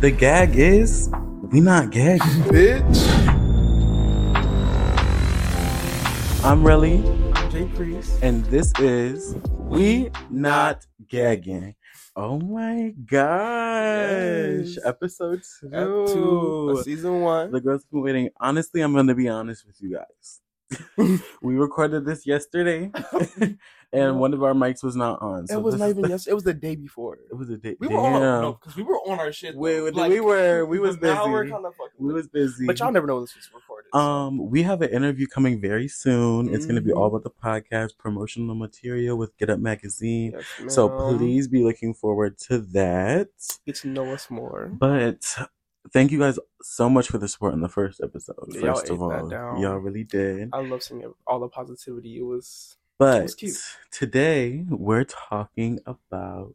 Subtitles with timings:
[0.00, 1.08] The gag is
[1.50, 2.42] we not gagging.
[2.52, 2.98] Bitch.
[6.44, 7.02] I'm Relly,
[7.50, 8.22] Jay Priest.
[8.22, 11.74] and this is We Not Gagging.
[12.14, 14.76] Oh my gosh.
[14.76, 14.78] Yes.
[14.84, 15.70] Episode two.
[15.72, 17.50] Ep two season one.
[17.50, 18.30] The girls have been waiting.
[18.38, 20.40] Honestly, I'm gonna be honest with you guys.
[21.42, 22.90] we recorded this yesterday,
[23.92, 25.46] and one of our mics was not on.
[25.46, 26.32] So it was not even the- yesterday.
[26.32, 27.18] It was the day before.
[27.30, 27.76] It was a day.
[27.80, 27.96] We Damn.
[27.96, 29.54] were on no, because we were on our shit.
[29.54, 29.60] though.
[29.60, 31.52] We- we were- we was but now we're busy.
[31.52, 32.06] kind of fucking.
[32.06, 32.66] we was busy.
[32.66, 33.88] But y'all never know this was recorded.
[33.92, 33.98] so.
[33.98, 36.52] Um, we have an interview coming very soon.
[36.52, 36.96] It's gonna be Mhm.
[36.96, 40.32] all about the podcast, promotional material with Get Up Magazine.
[40.32, 43.28] Yes, So please be looking forward to that.
[43.64, 44.70] get to know us more.
[44.72, 45.36] But
[45.92, 48.34] thank you guys so much for the support in the first episode.
[48.48, 49.60] Yeah, y'all first of ate that all, down.
[49.60, 50.50] y'all really did.
[50.52, 52.18] I love seeing all the positivity.
[52.18, 53.34] It was But
[53.90, 56.54] today we're talking about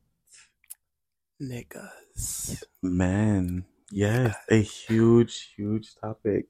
[1.42, 2.64] niggas.
[2.82, 3.66] men.
[3.92, 6.46] Yes, a huge, huge topic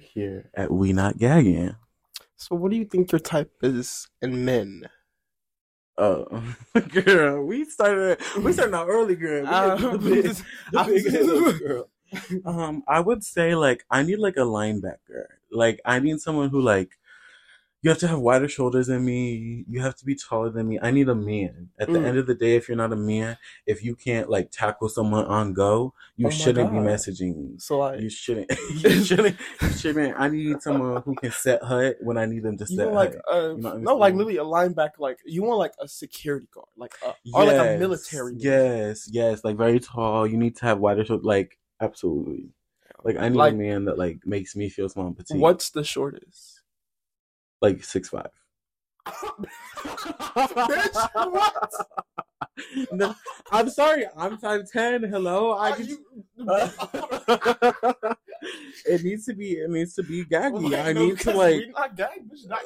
[0.00, 1.74] here at We Not Gagging.
[2.36, 4.84] So, what do you think your type is in men?
[5.96, 6.26] Oh,
[7.04, 8.20] girl, we started.
[8.44, 9.46] We started out early, girl.
[9.48, 10.24] Uh, big,
[10.72, 11.88] the I- big girl.
[12.46, 15.24] Um, I would say like I need like a linebacker.
[15.50, 16.90] Like I need someone who like
[17.82, 19.64] you have to have wider shoulders than me.
[19.68, 20.78] You have to be taller than me.
[20.82, 21.70] I need a man.
[21.78, 22.06] At the Mm.
[22.06, 25.24] end of the day, if you're not a man, if you can't like tackle someone
[25.26, 27.54] on go, you Oh shouldn't be messaging me.
[27.58, 28.50] So, like, You shouldn't.
[28.82, 29.36] you shouldn't.
[29.62, 30.18] You shouldn't.
[30.18, 33.14] I need someone who can set hut when I need them to you set like
[33.14, 33.22] hut.
[33.32, 34.98] uh, You know no, like literally a linebacker.
[34.98, 38.32] Like you want like a security guard, like a, or like a Yes, military.
[38.32, 38.40] man.
[38.40, 40.26] Yes, yes, like very tall.
[40.26, 41.24] You need to have wider shoulders.
[41.24, 42.50] Like absolutely.
[43.04, 45.38] Like I need Like- a man that like makes me feel small and petite.
[45.40, 46.57] What's the shortest?
[47.60, 48.30] Like six five.
[49.06, 51.72] Bitch, what?
[52.92, 53.14] No,
[53.50, 54.04] I'm sorry.
[54.16, 55.02] I'm five ten.
[55.04, 55.52] Hello.
[55.52, 55.90] I just.
[55.90, 56.04] you-
[58.86, 59.52] it needs to be.
[59.52, 60.70] It needs to be gaggy.
[60.70, 61.62] Like, I no, need to like.
[61.76, 62.64] not gay, bitch, not-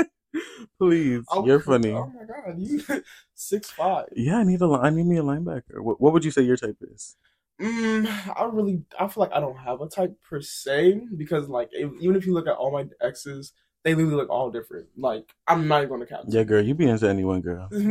[0.78, 1.92] Please, Oh, you're funny.
[1.92, 2.82] Oh my god, you
[3.34, 4.06] six five.
[4.14, 4.66] Yeah, I need a.
[4.66, 5.80] I need me a linebacker.
[5.80, 7.16] What, what would you say your type is?
[7.60, 8.06] Mm,
[8.38, 11.90] I really, I feel like I don't have a type per se because, like, if,
[12.00, 13.54] even if you look at all my exes,
[13.86, 14.88] they literally look all different.
[14.96, 16.24] Like, I'm not even to count.
[16.26, 17.68] Yeah, girl, you be into anyone, girl.
[17.72, 17.84] okay,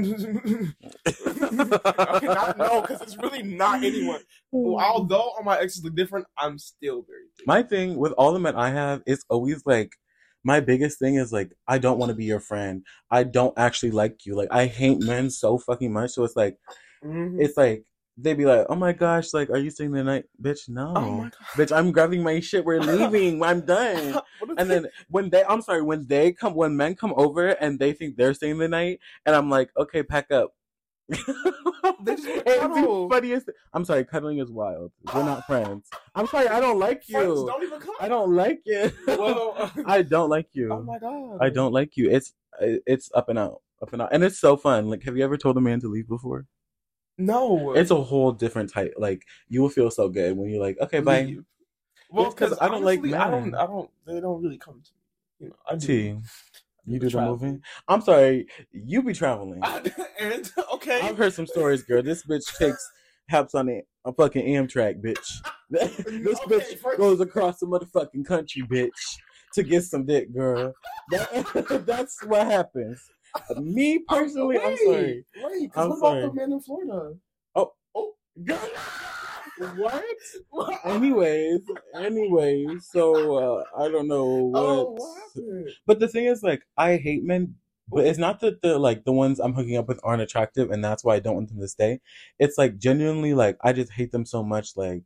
[2.28, 4.19] not, no, because it's really not anyone.
[4.53, 7.28] Although all my exes look different, I'm still very.
[7.38, 7.47] Different.
[7.47, 9.94] My thing with all the men I have is always like
[10.44, 12.83] my biggest thing is like I don't want to be your friend.
[13.09, 14.35] I don't actually like you.
[14.35, 16.12] Like I hate men so fucking much.
[16.12, 16.57] So it's like
[17.03, 17.41] Mhm.
[17.41, 17.85] it's like
[18.18, 20.70] they be like, "Oh my gosh, like are you staying the night, bitch?
[20.70, 22.64] No, Oh bitch, I'm grabbing my shit.
[22.66, 23.44] We're leaving.
[23.44, 24.20] I'm done."
[24.58, 27.92] And then when they, I'm sorry, when they come, when men come over and they
[27.94, 30.52] think they're staying the night, and I'm like, okay, pack up.
[32.04, 33.09] They just the cuddle.
[33.09, 33.50] funniest.
[33.74, 34.92] I'm sorry, cuddling is wild.
[35.14, 35.88] We're not friends.
[36.16, 37.46] I'm sorry, I don't like friends you.
[37.48, 37.96] don't even come.
[38.00, 38.92] I don't like you.
[39.08, 40.72] Well, I don't like you.
[40.74, 42.09] oh my god, I don't like you.
[42.09, 44.90] It's it's up and out, up and out, and it's so fun.
[44.90, 46.46] Like, have you ever told a man to leave before?
[47.18, 48.94] No, It's a whole different type.
[48.98, 51.22] Like, you will feel so good when you're like, okay, bye.
[51.24, 51.44] Leave.
[52.09, 53.56] Well, because I don't like I don't.
[53.56, 53.90] I don't.
[54.06, 55.00] They don't really come to me.
[55.40, 55.88] You know, I do.
[55.88, 56.18] T,
[56.86, 57.62] you do the moving.
[57.88, 59.62] I'm sorry, you be traveling.
[60.20, 62.04] and okay, I've heard some stories, girl.
[62.04, 62.90] This bitch takes
[63.28, 65.42] helps on it a fucking Amtrak, bitch.
[65.70, 69.18] this Okay, bitch first- goes across the motherfucking country, bitch,
[69.54, 70.74] to get some dick, girl.
[71.09, 73.02] That, that's what happens.
[73.57, 75.25] Me personally, I'm Wait, sorry.
[75.44, 77.16] Wait, 'cause I'm what about the man in Florida?
[77.56, 77.73] Oh.
[77.94, 78.13] oh,
[79.78, 80.03] What?
[80.85, 81.62] Anyways,
[81.95, 84.59] anyways, so uh, I don't know what.
[84.59, 85.69] Oh, what happened?
[85.85, 87.56] But the thing is, like, I hate men,
[87.90, 90.84] but it's not that the like the ones I'm hooking up with aren't attractive, and
[90.84, 92.01] that's why I don't want them to stay.
[92.38, 94.75] It's like genuinely, like, I just hate them so much.
[94.75, 95.03] Like,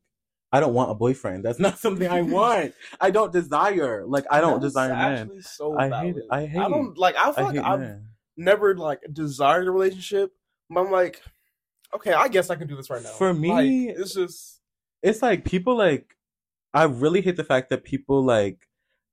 [0.52, 1.46] I don't want a boyfriend.
[1.46, 2.74] That's not something I want.
[3.00, 4.04] I don't desire.
[4.08, 5.42] Like, I don't That's desire men.
[5.44, 6.26] So I hate it.
[6.32, 7.16] I hate I don't like.
[7.18, 8.09] I feel I like I've men.
[8.40, 10.32] Never like desired a relationship,
[10.70, 11.22] but I'm like,
[11.94, 13.10] okay, I guess I can do this right now.
[13.10, 14.62] For me- Like, it's just
[15.04, 16.16] It's like people like.
[16.74, 18.68] I really hate the fact that people like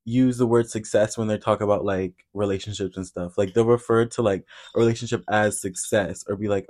[0.05, 3.35] use the word success when they talk about like relationships and stuff.
[3.37, 4.45] Like they'll refer to like
[4.75, 6.67] a relationship as success or be like,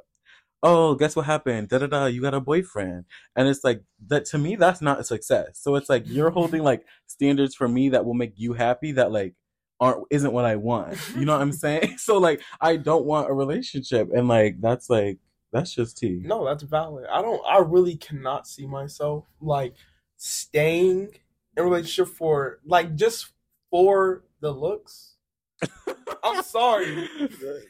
[0.63, 1.67] oh, guess what happened?
[1.69, 3.03] Da da da, you got a boyfriend.
[3.35, 5.59] And it's like that to me, that's not a success.
[5.61, 9.11] So it's like you're holding like standards for me that will make you happy that
[9.11, 9.35] like
[9.79, 10.97] aren't isn't what I want.
[11.15, 11.95] You know what I'm saying?
[11.97, 15.19] So like I don't want a relationship and like that's like
[15.51, 16.21] that's just tea.
[16.23, 17.05] No, that's valid.
[17.11, 17.41] I don't.
[17.47, 19.75] I really cannot see myself like
[20.17, 21.09] staying
[21.55, 23.29] in a relationship for like just
[23.71, 25.15] for the looks.
[26.23, 27.07] I'm sorry.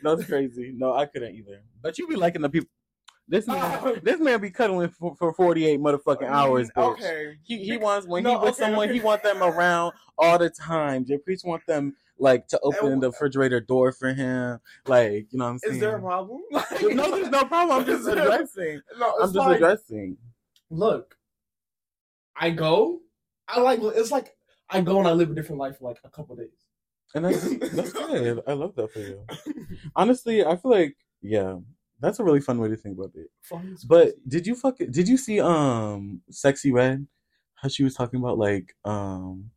[0.04, 0.74] That's crazy.
[0.76, 1.62] No, I couldn't either.
[1.82, 2.70] But you be liking the people.
[3.28, 3.54] This oh.
[3.54, 6.70] man, this man be cuddling for, for forty eight motherfucking mm, hours.
[6.76, 6.94] Bitch.
[6.94, 7.38] Okay.
[7.44, 8.98] He he wants when No, he with okay, someone, okay.
[8.98, 11.04] he want them around all the time.
[11.06, 14.60] Ja'Preace want them like to open And- the refrigerator door for him.
[14.86, 15.76] Like you know what I'm saying.
[15.76, 16.42] Is there a problem?
[16.52, 17.80] no, there's no problem.
[17.80, 18.82] I'm just addressing.
[18.98, 20.18] No, I'm just like, addressing.
[20.70, 21.18] look,
[22.36, 23.02] I go.
[23.48, 23.80] I like.
[23.82, 24.36] It's like
[24.70, 26.50] I go and I live a different life for like a couple days.
[27.16, 28.42] And that's that's good.
[28.48, 29.26] I love that for you.
[29.96, 31.56] Honestly, I feel like yeah,
[32.00, 33.30] that's a really fun way to think about it.
[33.42, 34.18] Fun But crazy.
[34.28, 34.92] did you fuck it?
[34.92, 37.08] Did you see um Sexyy Red?
[37.56, 39.52] How she was talking about like um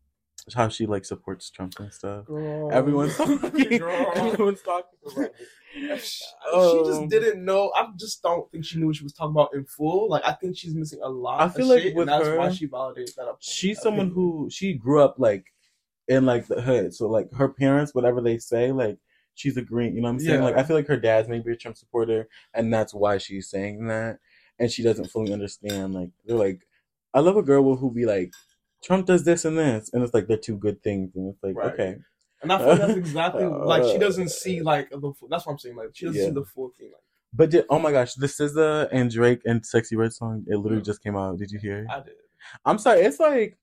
[0.55, 2.25] how she like supports Trump and stuff.
[2.27, 2.73] Girl.
[2.73, 3.79] Everyone's talking.
[3.79, 4.13] Girl.
[4.17, 5.35] Everyone's talking about it.
[6.03, 7.71] she Um, just didn't know.
[7.77, 10.09] I just don't think she knew what she was talking about in full.
[10.09, 11.41] Like I think she's missing a lot.
[11.41, 13.29] I of feel like shit, with and that's her, why she validated that.
[13.29, 15.45] up- She's someone who she grew up like
[16.09, 16.95] in like the hood.
[16.95, 18.99] So like her parents, whatever they say, like
[19.41, 19.95] she's agreeing.
[19.95, 20.41] You know what I'm saying?
[20.41, 20.45] Yeah.
[20.45, 23.87] Like I feel like her dad's maybe a Trump supporter, and that's why she's saying
[23.87, 24.19] that,
[24.59, 25.95] and she doesn't fully understand.
[25.95, 26.61] Like they're like,
[27.15, 28.33] I love a girl who be like,
[28.85, 31.57] Trump does this and this, and it's like they're two good things, and it's like
[31.57, 31.73] Right.
[31.73, 31.97] okay,
[32.43, 35.13] and I feel that's exactly like she doesn't see uh, like the.
[35.31, 35.77] That's what I'm saying.
[35.77, 36.29] Like she doesn't Yeah.
[36.29, 36.89] see the full thing.
[36.93, 37.03] Like
[37.33, 40.79] but did, oh my gosh, the SZA and Drake and Sexyy Red song, it literally
[40.79, 40.83] Yeah.
[40.93, 41.39] just came out.
[41.39, 41.85] Did you hear?
[41.85, 41.87] it?
[41.91, 42.15] I did.
[42.65, 43.57] I'm sorry, it's like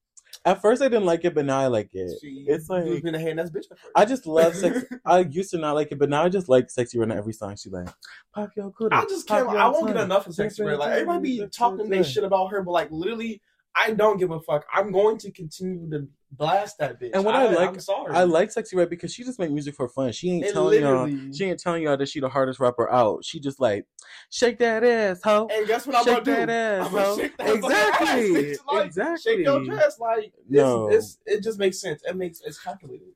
[0.45, 2.17] at first I didn't like it, but now I like it.
[2.21, 3.65] She, It's you was like a hand ass bitch.
[3.95, 4.83] I just love sex.
[5.05, 7.33] I used to not like it, but now I just like Sexyy Red in every
[7.33, 7.55] song.
[7.55, 7.89] She like
[8.33, 8.95] pop your cootie.
[8.95, 9.49] I just can't.
[9.49, 10.79] I won't get enough of Sexyy Red.
[10.79, 13.41] Like everybody be talking they shit about her, but like literally,
[13.75, 14.65] I don't give a fuck.
[14.73, 17.11] I'm going to continue to blast that bitch.
[17.13, 18.13] And what I like- I'm sorry.
[18.13, 20.11] I like Sexyy Red because she just make music for fun.
[20.11, 21.07] She ain't It telling y'all.
[21.33, 23.23] She ain't telling y'all that she the hardest rapper out.
[23.23, 23.85] She just like
[24.29, 25.47] shake that ass, ho.
[25.51, 26.45] And guess what I'm Shake gonna do?
[26.45, 28.57] that ass, I'm gonna shake that Exactly, ass.
[28.71, 29.33] Like, exactly.
[29.35, 30.89] Shake your dress, like No.
[30.89, 32.01] it's it just makes sense.
[32.05, 33.07] It makes it's calculated.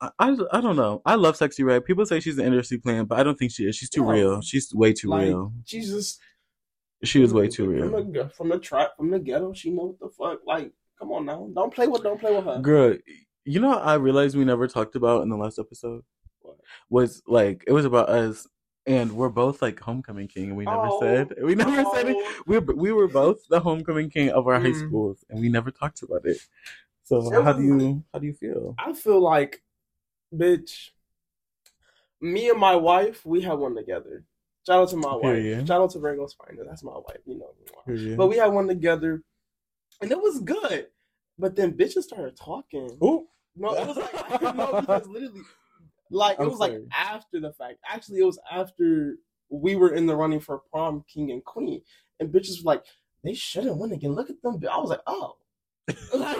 [0.00, 1.02] I, I I don't know.
[1.04, 1.84] I love Sexyy Red.
[1.84, 3.76] People say she's an industry plant, but I don't think she is.
[3.76, 4.10] She's too No.
[4.12, 4.40] real.
[4.40, 5.52] She's way too Like, real.
[5.66, 6.20] She's just
[7.04, 8.04] She is way too from real.
[8.12, 9.52] the, from the trap, from the ghetto.
[9.52, 10.40] She know what the fuck.
[10.46, 12.58] Like, come on now, don't play with, don't play with her.
[12.60, 12.96] Girl,
[13.44, 16.04] you know what I realized we never talked about in the last episode
[16.42, 16.58] What?
[16.90, 18.46] was like it was about us,
[18.86, 21.00] and we're both like homecoming king, and we never Oh.
[21.00, 22.16] said we never said it.
[22.18, 24.86] Oh, We we were both the homecoming king of our high Mm.
[24.88, 26.38] schools, and we never talked about it.
[27.04, 28.74] So how do you how do you feel?
[28.78, 29.62] I feel like,
[30.34, 30.90] bitch.
[32.20, 34.24] Me and my wife, we had one together.
[34.66, 35.66] Shout out to my wife.
[35.66, 36.64] Shout out to Virgo's Finder.
[36.68, 37.22] That's my wife.
[37.24, 38.16] You know.
[38.16, 39.22] But we had one together,
[40.00, 40.88] and it was good.
[41.38, 42.98] But then bitches started talking.
[43.02, 43.26] Ooh.
[43.56, 45.42] No, it was like no, because literally,
[46.10, 47.78] like it I'm was like after the fact.
[47.88, 49.16] Actually, it was after
[49.50, 51.82] we were in the running for prom king and queen,
[52.20, 52.84] and bitches were like,
[53.24, 54.12] they shouldn't win again.
[54.12, 54.60] Look at them.
[54.70, 55.36] I was like, oh,
[56.14, 56.36] like,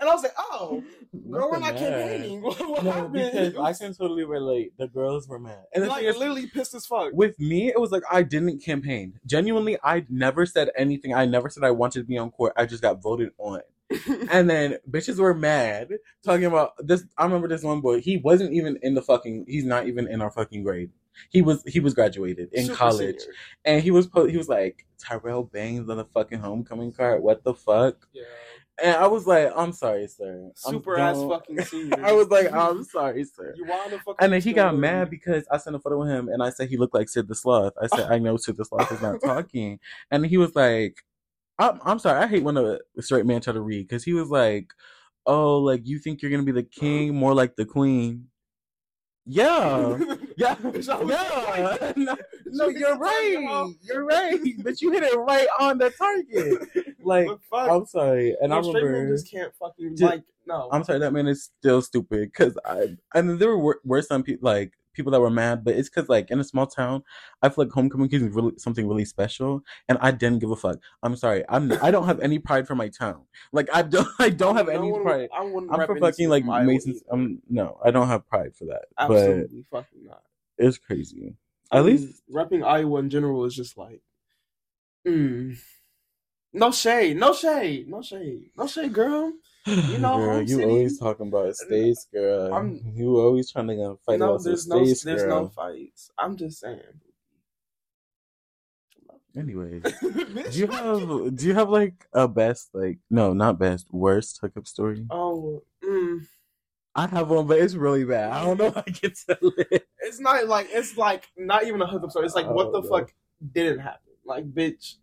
[0.00, 0.82] and I was like, oh,
[1.30, 2.42] girl, we're not campaigning.
[2.42, 3.12] What, what No, happened?
[3.14, 4.72] because I can totally relate.
[4.78, 7.12] The girls were mad, and like is, literally pissed as fuck.
[7.12, 9.18] with me, it was like I didn't campaign.
[9.26, 11.14] Genuinely, I never said anything.
[11.14, 12.52] I never said I wanted to be on court.
[12.56, 13.60] I just got voted on.
[14.30, 15.88] And then bitches were mad
[16.24, 17.04] talking about this.
[17.16, 18.00] I remember this one boy.
[18.00, 19.44] He wasn't even in the fucking.
[19.46, 20.90] He's not even in our fucking grade.
[21.30, 21.62] He was.
[21.66, 23.34] He was graduated in Super college, senior.
[23.64, 24.06] and he was.
[24.06, 27.22] po- He was like Tyrell Bangs on the fucking homecoming card.
[27.22, 28.06] What the fuck?
[28.12, 28.22] Yeah.
[28.82, 30.50] And I was like, I'm sorry, sir.
[30.66, 31.94] I'm- Super ass fucking senior.
[32.04, 33.54] I was like, I'm sorry, sir.
[33.56, 36.28] You wanna fucking And then he got mad because I sent a photo of him
[36.28, 37.74] and I said he looked like Sid the Sloth.
[37.80, 39.78] I said, I know Sid the Sloth is not talking.
[40.10, 40.96] And he was like,
[41.56, 44.28] I'm, I'm sorry, I hate when a straight man try to read because he was
[44.28, 44.72] like,
[45.24, 48.26] Oh, like you think you're gonna be the king more like the queen.
[49.26, 49.98] Yeah.
[50.36, 51.92] Yeah, Bitch, I was yeah.
[51.96, 52.16] No,
[52.46, 53.74] no, you're right.
[53.82, 54.40] You're right.
[54.64, 56.68] But you hit it right on the target.
[57.04, 58.36] Like, fuck, I'm sorry.
[58.40, 60.68] And I no, straight men remember just can't fucking Ju- like no.
[60.72, 62.34] I'm sorry, that man is still stupid.
[62.34, 65.74] Cause I, I mean, there were were some people like people that were mad, but
[65.74, 67.02] it's cause like in a small town,
[67.42, 70.78] I feel like homecoming is really something really special, and I didn't give a fuck.
[71.02, 73.22] I'm sorry, I'm I don't have any pride for my town.
[73.52, 75.28] Like I don't I don't have No any one- pride.
[75.36, 77.02] I wouldn't I'm for fucking like Masons.
[77.10, 78.86] I'm no, I don't have pride for that.
[78.98, 80.22] absolutely fucking not.
[80.56, 81.34] It's crazy.
[81.70, 84.00] I At mean, least repping Iowa in general is just like,
[85.06, 85.56] mm.
[86.52, 89.32] no shade, no shade, no shade, no shade, girl.
[89.66, 92.52] You know, girl, you city- always talking about states, girl.
[92.52, 95.42] I'm- you always trying to uh, fight no, about there's no, states, there's girl.
[95.44, 96.10] no fights.
[96.18, 96.80] I'm just saying.
[99.36, 99.82] Anyways.
[100.02, 104.66] Do you have do you have like a best like no not best worst hookup
[104.68, 105.06] story?
[105.10, 106.24] Oh, mm.
[106.94, 108.30] I have one, but it's really bad.
[108.30, 109.88] I don't know if I can tell it.
[109.98, 112.26] it's not like it's like not even a hookup story.
[112.26, 112.88] It's like what the Oh, no.
[112.88, 113.12] fuck
[113.52, 114.12] didn't happen?
[114.24, 114.94] Like, bitch,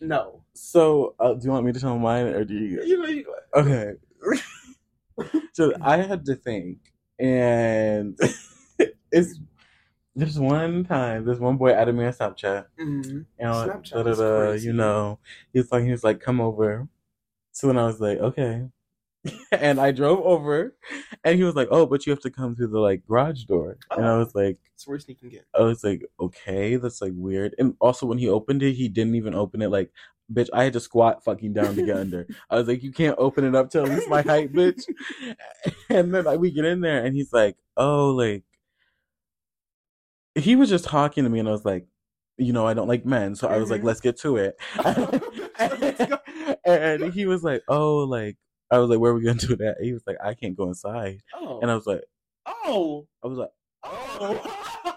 [0.00, 0.44] no.
[0.54, 2.82] So, uh, do you want me to tell mine or do you?
[2.84, 3.94] You know, you, Okay.
[5.52, 6.78] so I had to think,
[7.18, 8.18] and
[9.12, 9.38] it's
[10.16, 12.66] There's one time, this one boy added me on Snapchat.
[12.80, 13.26] Mhm.
[13.38, 15.20] And Snapchat da, da, da, you know,
[15.52, 16.88] he was like, he was like, come over.
[17.52, 18.68] So when I was like, okay.
[19.52, 20.76] and I drove over
[21.24, 23.78] and he was like, oh, but you have to come through the like garage door.
[23.96, 24.18] And I Oh.
[24.18, 25.46] was like, It's worse than you can get.
[25.54, 27.54] I was like, okay, that's like weird.
[27.58, 29.92] And also when he opened it, he didn't even open it like,
[30.32, 32.26] bitch, I had to squat fucking down to get under.
[32.48, 34.84] I was like, you can't open it up to at least my height, bitch.
[35.88, 38.44] And then like we get in there and he's like, oh, like
[40.36, 41.86] he was just talking to me and I was like,
[42.38, 43.34] you know, I don't like men.
[43.34, 43.84] So I was like, Mhm.
[43.84, 44.56] let's get to it.
[46.64, 48.36] And he was like, oh, like
[48.70, 49.76] I was like, where are we gonna do that?
[49.82, 51.20] He was like, I can't go inside.
[51.34, 51.58] Oh.
[51.60, 52.02] And I was like,
[52.46, 53.06] oh.
[53.24, 53.50] I was like,
[53.82, 54.96] Oh.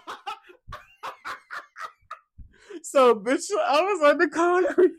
[2.84, 4.92] So, bitch, I was on the concrete.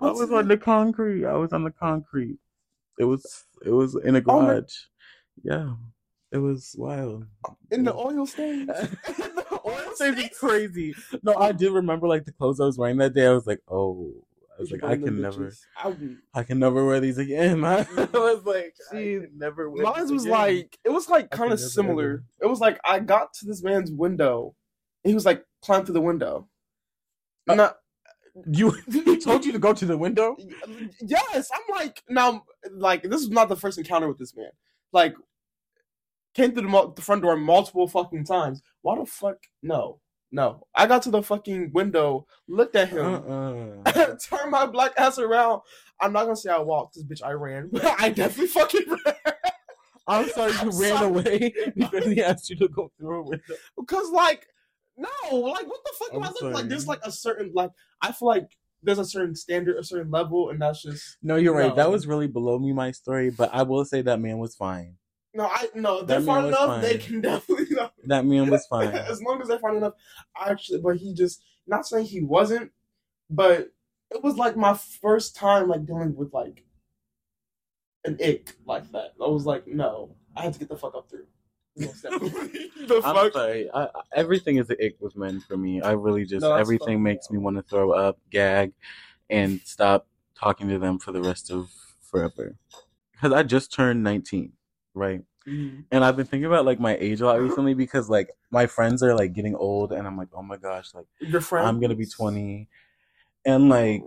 [0.00, 1.24] I was on the concrete.
[1.24, 2.38] I was on the concrete.
[2.98, 4.74] It was it was in a Oh garage.
[5.42, 5.74] Yeah.
[6.32, 7.26] It was wild.
[7.70, 8.68] In the oil stains.
[8.74, 10.94] oil the oil stains is crazy.
[11.22, 13.26] No, I did remember like the clothes I was wearing that day.
[13.26, 14.12] I was like, oh,
[14.58, 15.94] I was like, I can never, I
[16.32, 17.64] I can never wear these again.
[17.64, 18.12] I mm-hmm.
[18.12, 19.84] was like, can never wear.
[19.84, 20.32] Mine was again.
[20.32, 22.04] like it was like kind of similar.
[22.04, 22.24] ever.
[22.42, 24.56] It was like I got to this man's window,
[25.04, 26.48] and he was like climb through the window.
[27.48, 27.76] Uh, Not,
[28.50, 28.70] you.
[28.92, 30.36] He told you to go to the window.
[31.00, 34.50] yes, I'm like now like this is not the first encounter with this man.
[34.92, 35.14] Like
[36.34, 38.62] came through the, the front door multiple fucking times.
[38.82, 39.36] Why the fuck?
[39.62, 40.00] No,
[40.32, 40.66] no.
[40.74, 44.16] I got to the fucking window, looked at him, Uh-uh.
[44.28, 45.62] turned my black ass around.
[46.00, 47.24] I'm not gonna say I walked, this bitch.
[47.24, 49.14] I ran, but I definitely fucking ran.
[50.06, 51.06] I'm sorry you I'm ran sorry.
[51.06, 53.54] away because he asked you to go through a window.
[53.78, 54.46] Because like,
[54.96, 56.54] no, like what the fuck do I'm I look sorry.
[56.54, 56.68] like?
[56.68, 57.70] There's like a certain like
[58.02, 58.48] I feel like
[58.82, 61.74] there's a certain standard, a certain level, and that's just No, you're right.
[61.74, 64.96] That was really below me, my story, but I will say that man was fine.
[65.34, 65.46] no.
[65.46, 66.02] I no.
[66.02, 66.82] They're That was enough.
[66.82, 67.66] They can definitely.
[67.70, 68.88] You know, That man was fine.
[68.88, 69.94] as long as they're fine enough.
[70.36, 72.70] I actually, but he just not saying he wasn't,
[73.30, 73.70] but
[74.10, 76.64] it was like my first time like dealing with like
[78.04, 79.14] an ick like that.
[79.22, 81.26] I was like, no, I had to get the fuck up through.
[81.76, 83.32] The I'm fuck.
[83.32, 83.70] sorry.
[83.72, 85.80] I, I- everything is an ick with men for me.
[85.80, 88.72] I really just No, everything makes me want to throw up, gag,
[89.30, 90.06] and stop
[90.38, 91.70] talking to them for the rest of
[92.02, 92.56] forever.
[93.12, 94.52] Because I just turned 19,
[94.94, 95.22] right?
[95.48, 95.84] Mhm.
[95.90, 99.02] And I've been thinking about like my age a lot recently because like my friends
[99.02, 101.66] are like getting old, and I'm like, oh my gosh, like Your friend.
[101.66, 102.68] I'm gonna be 20,
[103.46, 104.02] and like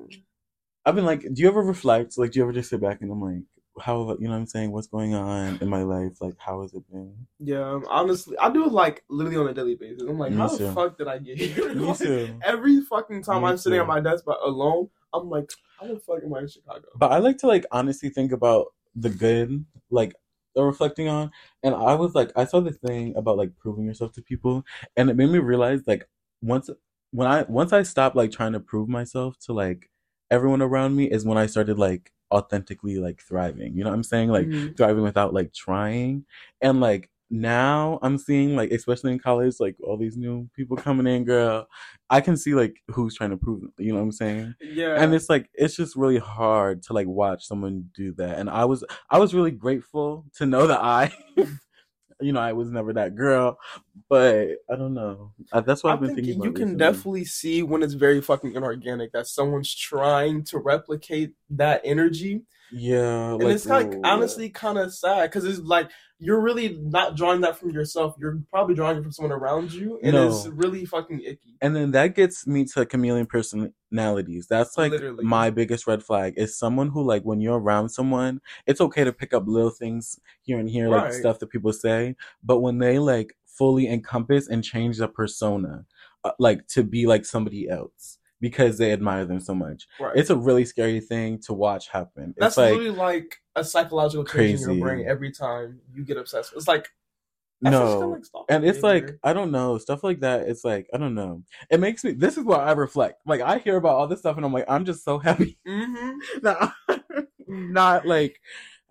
[0.86, 2.18] I've been like, do you ever reflect?
[2.18, 3.44] Like, do you ever just sit back and I'm like,
[3.80, 4.72] how you know what I'm saying?
[4.72, 6.20] What's going on in my life?
[6.22, 7.28] Like, how has it been?
[7.40, 10.04] Yeah, um, honestly, I do it like literally on a daily basis.
[10.08, 11.74] I'm like, Me how the fuck did I get here?
[11.74, 12.40] Me Like, too.
[12.44, 13.82] Every fucking time Me I'm sitting too.
[13.82, 16.88] at my desk but alone, I'm like, how the fuck am I in Chicago?
[16.96, 20.14] But I like to like honestly think about the good, like
[20.56, 21.32] they're reflecting on.
[21.64, 24.66] And I was like, I saw this thing about like proving yourself to people,
[24.96, 26.08] and it made me realize like
[26.42, 26.70] once
[27.12, 29.90] when I once I stopped like trying to prove myself to like
[30.32, 33.76] everyone around me is when I started like authentically like thriving.
[33.78, 34.30] You know what I'm saying?
[34.30, 34.78] Like Mhm.
[34.78, 36.26] thriving without like trying,
[36.62, 41.08] and like now I'm seeing like especially in college like all these new people coming
[41.08, 41.68] in, girl.
[42.10, 43.64] I can see like who's trying to prove.
[43.78, 44.56] You know what I'm saying?
[44.62, 48.50] yeah, and it's like it's just really hard to like watch someone do that and
[48.50, 51.12] i was i was really grateful to know that i
[52.22, 53.60] you know i was never that girl
[54.10, 55.34] but i don't know.
[55.54, 58.56] That's what I i've been think thinking you can definitely see when it's very fucking
[58.56, 64.94] inorganic that someone's trying to replicate that energy, yeah and it's like honestly kind of
[64.94, 68.16] sad because it's like you're really not drawing that from yourself.
[68.20, 70.28] You're probably drawing it from someone around you, and No.
[70.28, 71.58] it's really fucking icky.
[71.62, 75.24] and then that gets me to chameleon personalities that's like Literally.
[75.24, 79.14] my biggest red flag is someone who like when you're around someone it's okay to
[79.14, 83.00] pick up little things here and here like stuff that people say but when they
[83.00, 85.86] like fully encompass and change the persona
[86.24, 90.16] uh, like to be like somebody else because they admire them so much Right.
[90.16, 94.24] it's a really scary thing to watch happen That's it's like literally like a psychological
[94.24, 96.54] change in your brain every time you get obsessed.
[96.56, 96.88] It's like
[97.60, 101.16] no like and it's like i don't know stuff like that it's like i don't
[101.16, 104.20] know it makes me this is where i reflect like i hear about all this
[104.20, 106.18] stuff and i'm like i'm just so happy Mhm.
[106.44, 106.72] not,
[107.48, 108.40] not like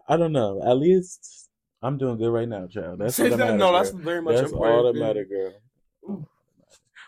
[0.09, 0.63] I don't know.
[0.65, 1.49] At least
[1.83, 2.99] I'm doing good right now, child.
[3.01, 3.59] That's that matters.
[3.59, 4.77] no, that's very much that's important.
[4.77, 5.53] all that matter, girl.
[6.09, 6.27] Ooh.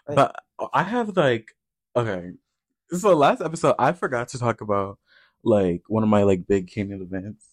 [0.07, 0.35] But
[0.73, 1.55] I have like
[1.97, 2.33] okay.
[2.91, 4.99] So last episode I forgot to talk about
[5.49, 7.47] like one of my like big canon events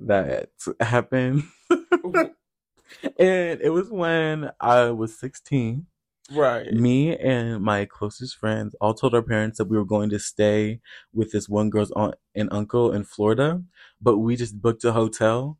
[0.00, 0.50] that
[0.80, 1.44] happened.
[1.70, 5.86] and it was when I was 16.
[6.30, 6.70] Right.
[6.72, 10.80] Me and my closest friends all told our parents that we were going to stay
[11.14, 13.62] with this one girl's aunt and uncle in Florida,
[14.00, 15.58] but we just booked a hotel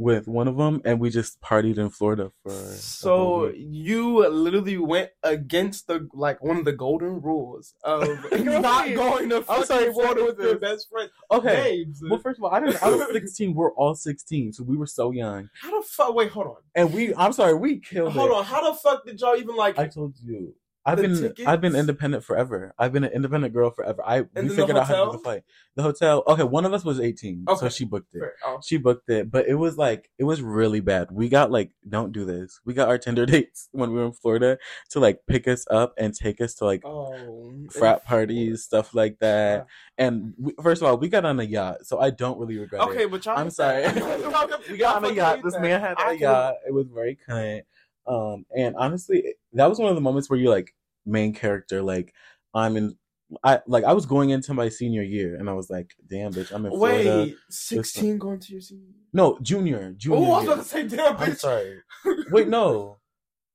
[0.00, 2.50] with one of them, and we just partied in Florida for.
[2.52, 8.08] So you literally went against the like one of the golden rules of
[8.40, 11.10] not going to I'm sorry, Florida with your best friend.
[11.30, 11.54] okay.
[11.84, 12.02] Babes.
[12.08, 12.82] Well, first of all, I didn't.
[12.82, 13.54] I was 16.
[13.54, 16.14] We're all 16, so we were so young, how the fuck?
[16.14, 16.56] Wait, hold on.
[16.74, 17.14] and we.
[17.14, 18.34] I'm sorry, we killed Hold it.
[18.34, 18.44] on.
[18.44, 19.78] How the fuck did y'all even like?
[19.78, 20.54] I told you.
[20.84, 22.74] I've been I've been independent forever.
[22.78, 24.02] I've been an independent girl forever.
[24.04, 25.42] I we figured out how to do the flight.
[25.76, 26.22] The hotel.
[26.26, 28.22] Okay, one of us was 18, so she booked it.
[28.44, 31.08] Oh, She booked it, but it was like it was really bad.
[31.12, 32.60] We got like don't do this.
[32.64, 34.58] We got our Tinder dates when we were in Florida
[34.90, 39.18] to like pick us up and take us to like oh, frat parties, stuff like
[39.20, 39.66] that.
[39.98, 42.80] And we, first of all, we got on a yacht, so I don't really regret
[42.82, 42.88] it.
[42.90, 43.38] Okay, but y'all.
[43.38, 43.82] I'm sorry.
[44.70, 45.40] we got on a yacht.
[45.44, 46.54] This man had I a can- yacht.
[46.66, 47.62] It was very kind.
[48.06, 50.74] Um, and honestly, that was one of the moments where you're like
[51.06, 51.82] main character.
[51.82, 52.12] Like
[52.54, 52.96] I'm in.
[53.44, 56.50] I like I was going into my senior year, and I was like, "Damn, bitch,
[56.52, 58.88] I'm in Florida." Wait, sixteen going to your senior.
[59.12, 60.18] No, junior, junior.
[60.18, 61.78] Oh, I was about to say, damn, bitch." I'm sorry.
[62.32, 62.98] Wait, no.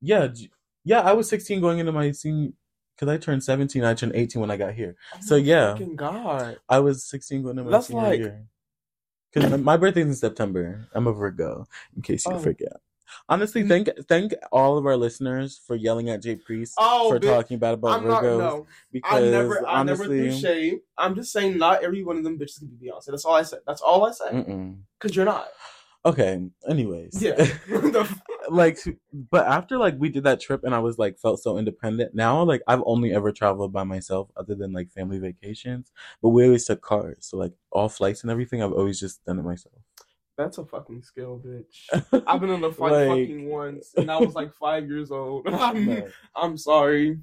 [0.02, 0.48] Yeah, ju-
[0.86, 1.02] yeah.
[1.02, 2.52] I was 16 going into my senior
[2.96, 3.84] because I turned 17.
[3.84, 4.96] I turned 18 when I got here.
[5.14, 5.78] Oh So, my yeah.
[5.96, 6.58] God.
[6.70, 8.46] I was 16 going into my That's senior like- year.
[9.34, 10.88] Because my birthday's in September.
[10.94, 12.40] I'm a Virgo, in case you Oh.
[12.40, 12.78] forget.
[13.30, 13.68] Honestly, Mm.
[13.68, 17.24] thank thank all of our listeners for yelling at Ja'Preace Oh, for bitch.
[17.34, 18.24] talking bad about I'm not.
[18.24, 18.38] Virgos.
[18.40, 19.68] No, because I never.
[19.68, 20.80] I never honestly, threw shade.
[20.98, 23.06] I'm just saying, not every one of them bitches can be Beyonce.
[23.08, 23.60] That's all I said.
[23.68, 24.76] That's all I said.
[25.00, 25.48] Because you're not.
[26.06, 26.40] okay.
[26.70, 27.46] Anyways, Yeah.
[28.48, 28.78] Like
[29.32, 32.44] but after like we did that trip and i was like felt so independent now
[32.44, 36.64] like i've only ever traveled by myself other than like family vacations but we always
[36.64, 39.74] took cars so like all flights and everything i've always just done it myself
[40.38, 42.24] That's a fucking skill, bitch.
[42.28, 45.48] I've been in the flight Like- fucking once, and I was like five years old.
[45.50, 46.04] I'm,
[46.36, 47.18] I'm sorry.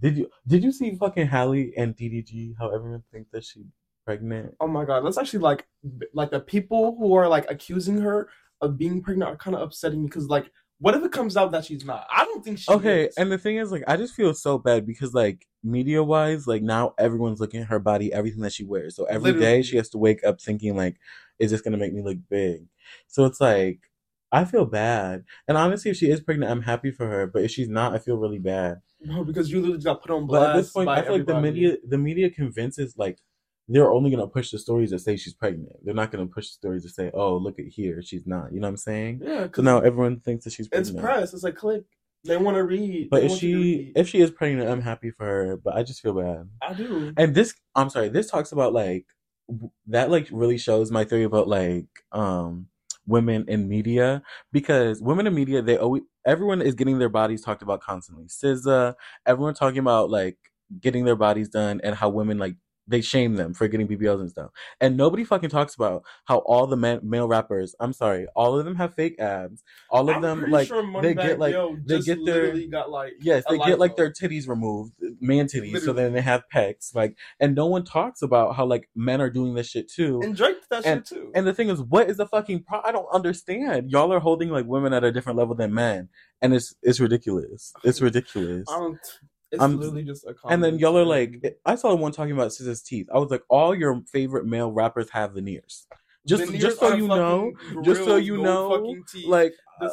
[0.00, 3.64] did you did you see fucking Halle and ddg how everyone thinks that she's
[4.04, 5.66] pregnant Oh my god, that's actually like,
[6.12, 8.28] like the people who are like accusing her
[8.60, 11.52] of being pregnant are kind of upsetting me because like, what if it comes out
[11.52, 12.06] that she's not?
[12.10, 12.70] I don't think she.
[12.70, 13.14] okay is.
[13.16, 16.62] and the thing is like i just feel so bad because like media wise like
[16.62, 19.62] now everyone's looking at her body everything that she wears so every day Literally.
[19.62, 20.96] she has to wake up thinking like
[21.38, 22.64] is just gonna make me look big
[23.06, 23.80] so it's like
[24.32, 27.50] i feel bad and honestly if she is pregnant i'm happy for her but if
[27.50, 30.42] she's not i feel really bad no, because you literally got put on blast.
[30.42, 33.18] but at this point i feel like the media the media convinces like
[33.68, 36.52] they're only gonna push the stories that say she's pregnant they're not gonna push the
[36.52, 39.38] stories that say oh look at here she's not you know what i'm saying Yeah,
[39.38, 40.94] so because now everyone thinks that she's pregnant.
[40.96, 41.32] it's press.
[41.34, 41.84] It's like click.
[42.26, 43.08] They want to read.
[43.10, 45.56] but They if want you to she if she is pregnant i'm happy for her
[45.56, 47.12] but i just feel bad I do.
[47.16, 49.06] and this i'm sorry this talks about like
[49.86, 52.66] that like really shows my theory about like um
[53.06, 57.62] women in media because women in media they always everyone is getting their bodies talked
[57.62, 58.26] about constantly.
[58.28, 58.94] SZA,
[59.26, 60.38] everyone talking about like
[60.80, 64.30] getting their bodies done and how women like they shame them for getting BBLs and
[64.30, 64.50] stuff.
[64.80, 68.64] And nobody fucking talks about how all the men, male rappers, I'm sorry, all of
[68.64, 69.62] them have fake abs.
[69.90, 72.90] All of I'm them like sure they get like Yo they get their literally got
[72.90, 76.94] like Yes, they get like their titties removed, man titties, so then they have pecs.
[76.94, 80.20] Like, and no one talks about how like men are doing this shit too.
[80.22, 81.30] and Drake that and- shit too.
[81.34, 82.80] And the thing is, what is the fucking pro?
[82.84, 83.90] I don't understand.
[83.90, 86.08] Y'all are holding like women at a different level than men,
[86.42, 87.72] and it's it's ridiculous.
[87.82, 88.66] It's ridiculous.
[88.70, 88.98] I don't.
[89.54, 90.34] It's I'm- literally just a.
[90.48, 93.08] And then y'all are like, I saw one talking about SZA's teeth.
[93.14, 95.86] I was like, all your favorite male rappers have veneers.
[96.26, 99.90] Just Veneers just so you know, just so you know, like uh,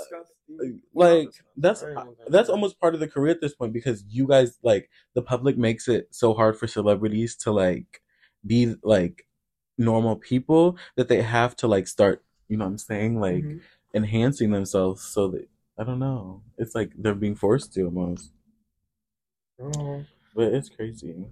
[0.94, 1.84] like that's.
[1.84, 5.22] I that's almost part of the career at this point because you guys like the
[5.22, 8.02] public makes it so hard for celebrities to like
[8.46, 9.26] be like
[9.78, 13.62] normal people that they have to like start you know what i'm saying like Mhm.
[13.96, 15.48] enhancing themselves so that
[15.78, 18.32] i don't know it's like they're being forced to almost
[19.62, 21.26] Girl, but it's crazy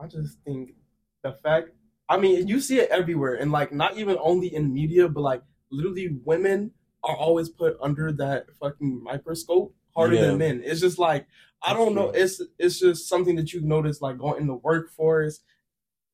[0.00, 0.72] I just think
[1.22, 1.70] the fact.
[2.08, 5.42] I mean, you see it everywhere, and like not even only in media, but like
[5.70, 6.72] literally, women
[7.04, 10.20] are always put under that fucking microscope harder Yeah.
[10.22, 10.62] than men.
[10.64, 11.26] It's just like
[11.62, 12.10] I don't know.
[12.10, 15.40] It's it's just something that you notice, like going in the workforce,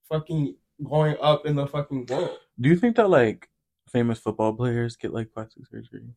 [0.08, 2.38] fucking going up in the fucking world.
[2.60, 3.48] do you think that like
[3.88, 6.08] famous football players get like plastic surgery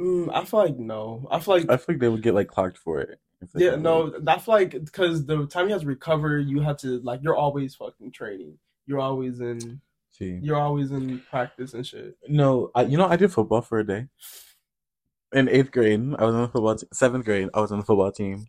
[0.00, 1.26] Mm, I feel like no.
[1.30, 3.20] I feel like i feel like they would get like clocked for it
[3.54, 7.20] Yeah, no, I like because the time you have to recover, you have to like
[7.22, 8.58] you're always fucking training.
[8.86, 9.80] You're always in.
[10.10, 12.16] see You're always in practice and shit.
[12.28, 14.08] No, I, you know, I did football for a day.
[15.32, 16.76] In eighth grade, I was on the football.
[16.76, 18.46] Te- seventh grade, I was on the football team.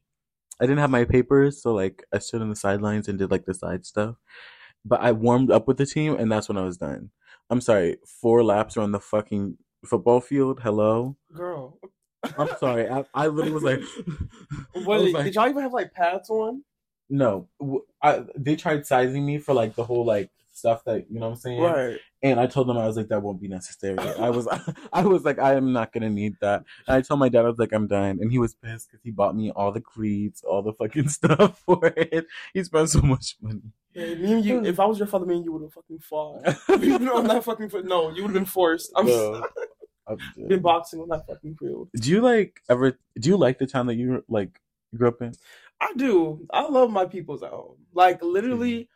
[0.61, 3.45] I didn't have my papers, so like I stood on the sidelines and did like
[3.45, 4.15] the side stuff.
[4.83, 7.09] But I warmed up with the team, and that's when I was done.
[7.49, 10.61] I'm sorry, four laps around the fucking football field.
[10.61, 11.79] Hello, Girl,
[12.37, 12.89] I'm sorry.
[12.89, 13.81] I, I literally was like,
[14.73, 16.63] what was did, like, y'all even have like pads on?
[17.09, 17.47] no.
[18.01, 21.35] I, they tried sizing me for like the whole like stuff that you know what
[21.35, 21.61] I'm saying.
[21.61, 21.99] Right.
[22.23, 23.99] And I told them I was like that won't be necessary.
[23.99, 24.47] I was
[24.93, 26.63] I was like I am not gonna need that.
[26.87, 29.03] And I told my dad I was like I'm done, and he was pissed because
[29.03, 32.25] he bought me all the cleats, all the fucking stuff for it.
[32.53, 33.61] He spent so much money.
[33.93, 35.99] Yeah, me and you, if I was your father, me and you would have fucking
[35.99, 36.43] fought.
[36.81, 37.85] you on that fucking foot.
[37.85, 38.91] No, you would have been forced.
[38.95, 39.45] I'm No.
[40.07, 41.89] I'm been boxing on that fucking field.
[41.95, 42.97] Do you like ever?
[43.19, 44.59] Do you like the town that you like
[44.95, 45.33] grew up in?
[45.81, 46.45] I do.
[46.51, 47.77] I love my peoples at home.
[47.93, 48.89] Like literally,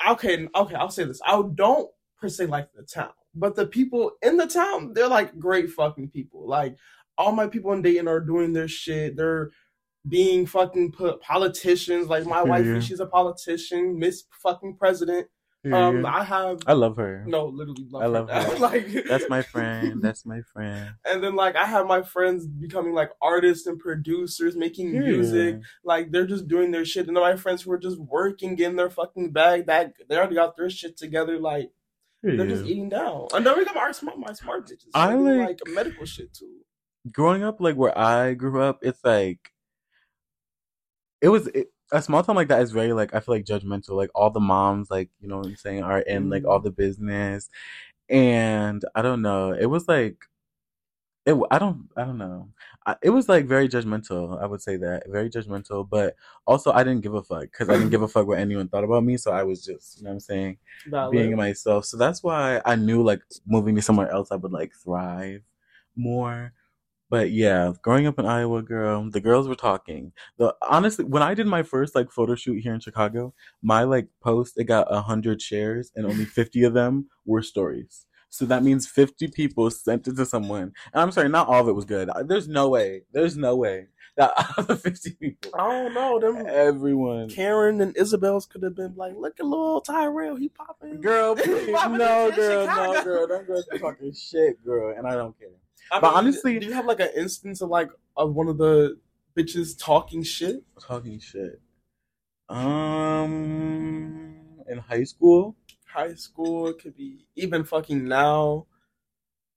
[0.00, 0.12] mm-hmm.
[0.12, 0.74] okay, okay.
[0.74, 1.20] I'll say this.
[1.26, 5.38] I don't per se like the town, but the people in the town, they're like
[5.38, 6.46] great fucking people.
[6.48, 6.76] Like
[7.18, 9.16] all my people in Dayton are doing their shit.
[9.16, 9.50] They're
[10.08, 12.08] being fucking put politicians.
[12.08, 12.48] Like my Yeah.
[12.48, 15.26] wife, she's a politician, Miss fucking President.
[15.72, 17.24] Um, I have I love her.
[17.26, 18.42] no, literally love I love her.
[18.42, 18.58] her.
[18.58, 20.00] like That's my friend.
[20.02, 20.90] That's my friend.
[21.04, 25.60] and then like I have my friends becoming like artists and producers, making music.
[25.84, 27.06] Like they're just doing their shit.
[27.08, 30.34] And then my friends who are just working, getting their fucking bag, that they already
[30.36, 31.38] got their shit together.
[31.38, 31.70] Like
[32.22, 33.28] they're just eating down.
[33.34, 34.90] And then we got my smart, my smart bitches.
[34.94, 36.60] I do, like- medical shit too.
[37.12, 39.52] growing up like where I grew up, it's like
[41.20, 43.90] it was it, a small town like that is very like I feel like judgmental.
[43.90, 46.64] Like all the moms, like you know what I'm saying, are in like all mm-hmm.
[46.64, 47.48] the business,
[48.08, 49.52] and I don't know.
[49.52, 50.16] It was like
[51.24, 51.36] it.
[51.50, 51.88] I don't.
[51.96, 52.48] I don't know.
[52.86, 54.40] I, it was like very judgmental.
[54.40, 56.14] I would say that very judgmental, but
[56.46, 58.84] also I didn't give a fuck because I didn't give a fuck what anyone thought
[58.84, 59.16] about me.
[59.16, 60.58] So I was just you know what I'm saying
[61.10, 61.84] being myself.
[61.84, 65.42] So that's why I knew like moving to somewhere else I would like thrive
[65.96, 66.52] more.
[67.08, 70.12] But yeah, growing up in Iowa, girl, the girls were talking.
[70.38, 74.08] The honestly, when I did my first like photo shoot here in Chicago, my like
[74.20, 78.06] post it got a hundred shares and only fifty of them were stories.
[78.28, 80.72] So that means fifty people sent it to someone.
[80.92, 82.10] And I'm sorry, not all of it was good.
[82.26, 83.02] There's no way.
[83.12, 86.18] There's no way that out of the fifty people, I don't know.
[86.18, 87.28] Them everyone.
[87.28, 91.00] Karen and Isabel's could have been like, look at little Tyrell, he popping.
[91.00, 93.44] Girl, He please, popping no, girl, no, girl.
[93.44, 95.48] Girls be talking shit, girl, and I don't care.
[95.92, 98.58] I But mean, honestly- do you have like an instance of like of one of
[98.58, 98.98] the
[99.36, 100.64] bitches talking shit?
[100.80, 101.60] Talking shit.
[102.48, 104.36] Um,
[104.68, 108.66] in high school, High school, it could be even fucking now.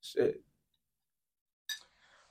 [0.00, 0.42] Shit.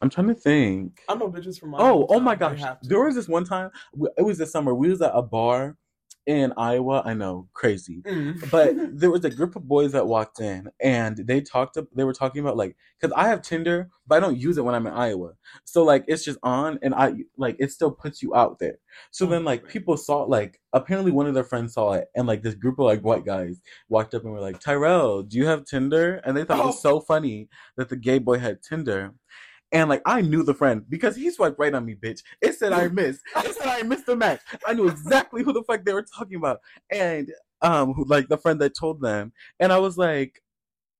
[0.02, 1.02] I'm trying to think.
[1.08, 2.62] I know bitches from my Oh, oh my gosh!
[2.84, 3.70] There was this one time.
[4.18, 4.74] It was this summer.
[4.74, 5.78] We was at a bar
[6.26, 7.02] in Iowa.
[7.06, 8.02] I know, crazy.
[8.06, 8.50] Mm.
[8.52, 11.78] But there was a group of boys that walked in, and they talked.
[11.96, 14.76] They were talking about like, because I have Tinder, but I don't use it when
[14.76, 15.34] I'm in Iowa.
[15.66, 18.78] So like, it's just on, and I like it still puts you out there.
[19.12, 22.44] So then like people saw like apparently one of their friends saw it, and like
[22.44, 25.66] this group of like white guys walked up and were like, Tyrell, do you have
[25.66, 26.22] Tinder?
[26.26, 29.14] And they thought it was so funny that the gay boy had Tinder.
[29.72, 32.24] And like I knew the friend because he swiped right on me, bitch.
[32.42, 33.22] It said I missed.
[33.38, 34.42] It said I missed the match.
[34.66, 36.60] I knew exactly who the fuck they were talking about.
[36.92, 39.32] And um who, like the friend that told them.
[39.60, 40.42] And I was like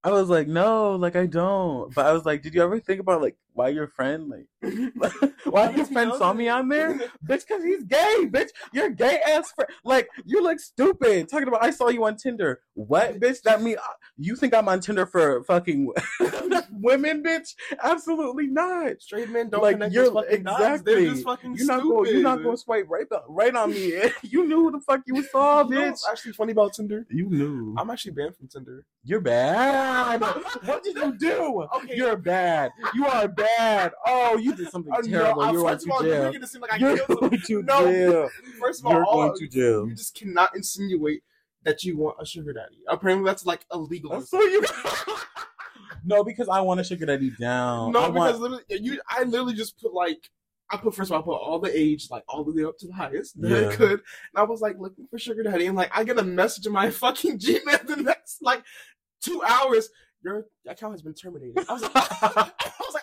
[0.02, 1.94] I was like, no, like I don't.
[1.94, 4.46] But I was like, did you ever think about like why your friend like
[5.44, 6.94] why your friend saw me on there?
[7.26, 8.48] Bitch, cause he's gay, bitch.
[8.72, 9.70] You're gay ass friend.
[9.84, 12.60] Like you look stupid talking about I saw you on Tinder.
[12.74, 13.42] What, bitch?
[13.42, 15.92] That mean uh, you think I'm on Tinder for fucking
[16.72, 17.54] women, bitch?
[17.82, 19.00] Absolutely not.
[19.00, 21.06] Straight men don't Like, connect you're- fucking exactly.
[21.10, 22.10] just fucking You're not going.
[22.12, 24.00] You're not going to swipe right, right on me.
[24.22, 26.00] you knew who the fuck you saw, You know bitch.
[26.10, 27.06] actually funny about Tinder?
[27.10, 27.74] You knew.
[27.78, 28.86] I'm actually banned from Tinder.
[29.04, 30.20] You're bad.
[30.20, 31.66] what did you do?
[31.76, 31.96] Okay.
[31.96, 32.70] You're bad.
[32.94, 33.39] You are bad.
[34.06, 35.42] Oh, you did something Oh, terrible.
[35.42, 36.24] I- You're going all, to you're jail.
[36.26, 37.84] making it seem like I You're killed going to No.
[37.92, 38.28] jail.
[38.60, 39.88] First of all, You're all- going to jail.
[39.88, 41.22] you just cannot insinuate
[41.64, 42.78] that you want a sugar daddy.
[42.88, 44.10] Apparently, that's like illegal.
[44.12, 44.64] That's so you.
[46.04, 47.92] no, because I want to sugar daddy down.
[47.92, 48.52] no, I because want.
[48.52, 50.30] literally, you, I literally just put like,
[50.70, 52.78] I put first of all, I put all the age like all the way up
[52.78, 53.76] to the highest that I Yeah.
[53.76, 54.00] could, and
[54.36, 56.90] I was like looking for sugar daddy, and like I get a message in my
[57.02, 58.62] fucking Gmail the next like
[59.22, 59.90] two hours.
[60.22, 61.64] Your account has been terminated.
[61.68, 62.50] I was like, I
[62.80, 62.99] was like,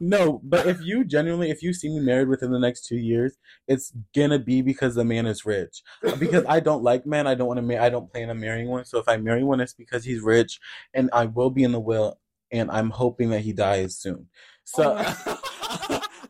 [0.00, 3.36] No, but if you genuinely, if you see me married within the next two years,
[3.66, 5.82] it's gonna be because the man is rich.
[6.18, 7.80] Because I don't like men, I don't want to marry.
[7.80, 8.84] I don't plan on marrying one.
[8.84, 10.60] So if I marry one, it's because he's rich,
[10.94, 12.20] and I will be in the will,
[12.52, 14.28] and I'm hoping that he dies soon.
[14.64, 15.40] So, oh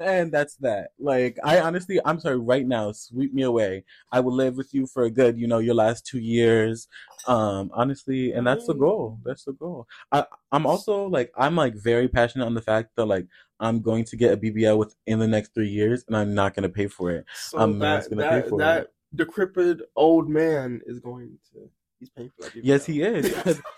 [0.01, 0.91] and that's that.
[0.99, 2.39] Like, I honestly, I'm sorry.
[2.39, 3.85] Right now, sweep me away.
[4.13, 6.89] I will live with you for a good, you know, your last two years.
[7.27, 9.19] Um, honestly, and that's the goal.
[9.25, 9.87] That's the goal.
[10.13, 13.27] I, I'm also like, I'm like very passionate on the fact that like
[13.61, 16.69] I'm going to get a BBL within the next three years, and I'm not gonna
[16.69, 17.25] pay for it.
[17.35, 18.93] so I'm not that gonna that, pay for that it.
[19.17, 22.65] decrepit old man is going to He's paying for that.
[22.65, 23.29] Yes, he is.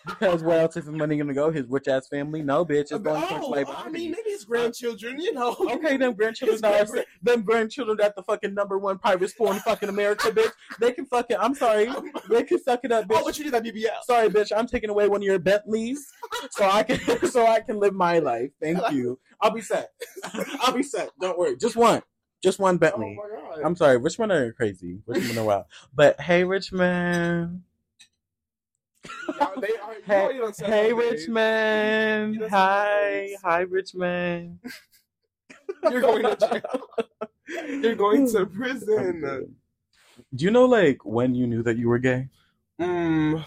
[0.07, 1.51] Because, where else is his money gonna go?
[1.51, 2.43] His rich ass family?
[2.43, 2.93] No, bitch.
[2.93, 5.19] It's going towards my oh, I mean, maybe his grandchildren.
[5.21, 5.57] You know.
[5.59, 9.59] Okay, them grandchildren are grand- them grandchildren at the fucking number one private school in
[9.61, 10.53] fucking America, bitch.
[10.79, 11.91] They can fucking I'm sorry.
[12.29, 13.17] They can suck it up, bitch.
[13.19, 14.03] Oh, but you need that BBL.
[14.05, 14.53] Sorry, bitch.
[14.57, 16.07] I'm taking away one of your Bentleys
[16.51, 18.51] so I can so I can live my life.
[18.61, 19.19] Thank you.
[19.41, 19.91] I'll be set.
[20.61, 21.11] I'll be set.
[21.21, 21.57] Don't worry.
[21.57, 22.03] Just one.
[22.43, 23.19] Just one Bentley.
[23.19, 23.65] Oh my god.
[23.65, 23.99] I'm sorry.
[23.99, 25.01] rich men are crazy.
[25.07, 25.65] rich men are wild.
[25.95, 27.63] But hey, rich men.
[29.39, 30.93] Y'all- they are- you Hey, already done Hey.
[30.93, 32.35] rich men.
[32.35, 33.37] You Hi.
[33.43, 34.61] Hi, rich men.
[35.91, 36.89] You're going to jail.
[37.83, 39.57] You're going to prison.
[40.35, 42.29] Do you know like when you knew that you were gay?
[42.81, 43.45] Mm,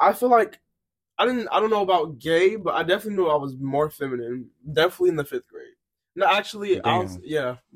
[0.00, 0.58] I feel like
[1.18, 1.48] I didn't.
[1.52, 4.50] I don't know about gay, but I definitely knew I was more feminine.
[4.72, 5.74] Definitely in the fifth grade.
[6.16, 7.18] No, actually, I was.
[7.22, 7.56] Yeah,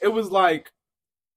[0.00, 0.70] it was like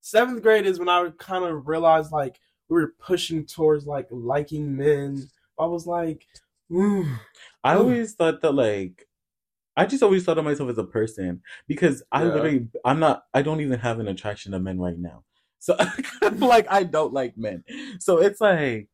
[0.02, 4.75] seventh grade is when I kind of realized like we were pushing towards like liking
[4.75, 5.30] men.
[5.60, 6.28] I was like,
[6.71, 7.19] mm,
[7.63, 9.08] I always thought that like
[9.78, 12.32] I just always thought of myself as a person because I Yeah.
[12.32, 15.23] literally I'm not I don't even have an attraction to men right now.
[15.60, 15.78] So
[16.39, 17.63] like I don't like men.
[17.99, 18.89] So it's like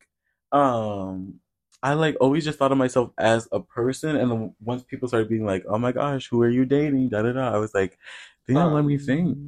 [0.52, 1.40] um
[1.84, 5.30] I like always just thought of myself as a person and then once people started
[5.30, 7.54] being like, "Oh my gosh, who are you dating?" da da da.
[7.54, 7.98] I was like,
[8.48, 9.40] "They don't let me um, think."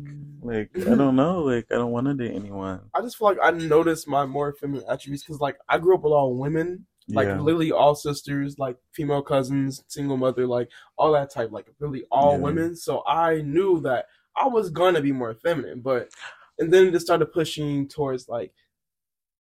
[0.42, 2.92] Like, I don't know, like I don't want to date anyone.
[2.94, 6.04] I just feel like I noticed my more feminine attributes because like I grew up
[6.04, 7.40] with all women, like yeah.
[7.40, 12.40] literally all sisters, like female cousins, single mother, like all that type, like really all
[12.40, 12.40] Yeah.
[12.40, 12.76] women.
[12.76, 16.10] So I knew that I was gonna be more feminine, but
[16.60, 18.54] and then it started pushing towards like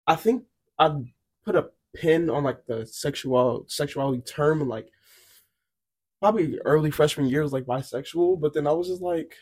[0.06, 0.44] I think
[0.78, 1.02] I
[1.44, 4.88] put a pin on like the sexual sexuality term and like
[6.20, 9.34] probably early freshman year was like bisexual, but then I was just like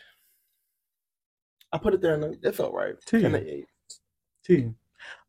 [1.71, 2.95] I put it there and it felt right.
[3.11, 3.25] You.
[3.25, 3.65] And it-
[4.45, 4.71] T.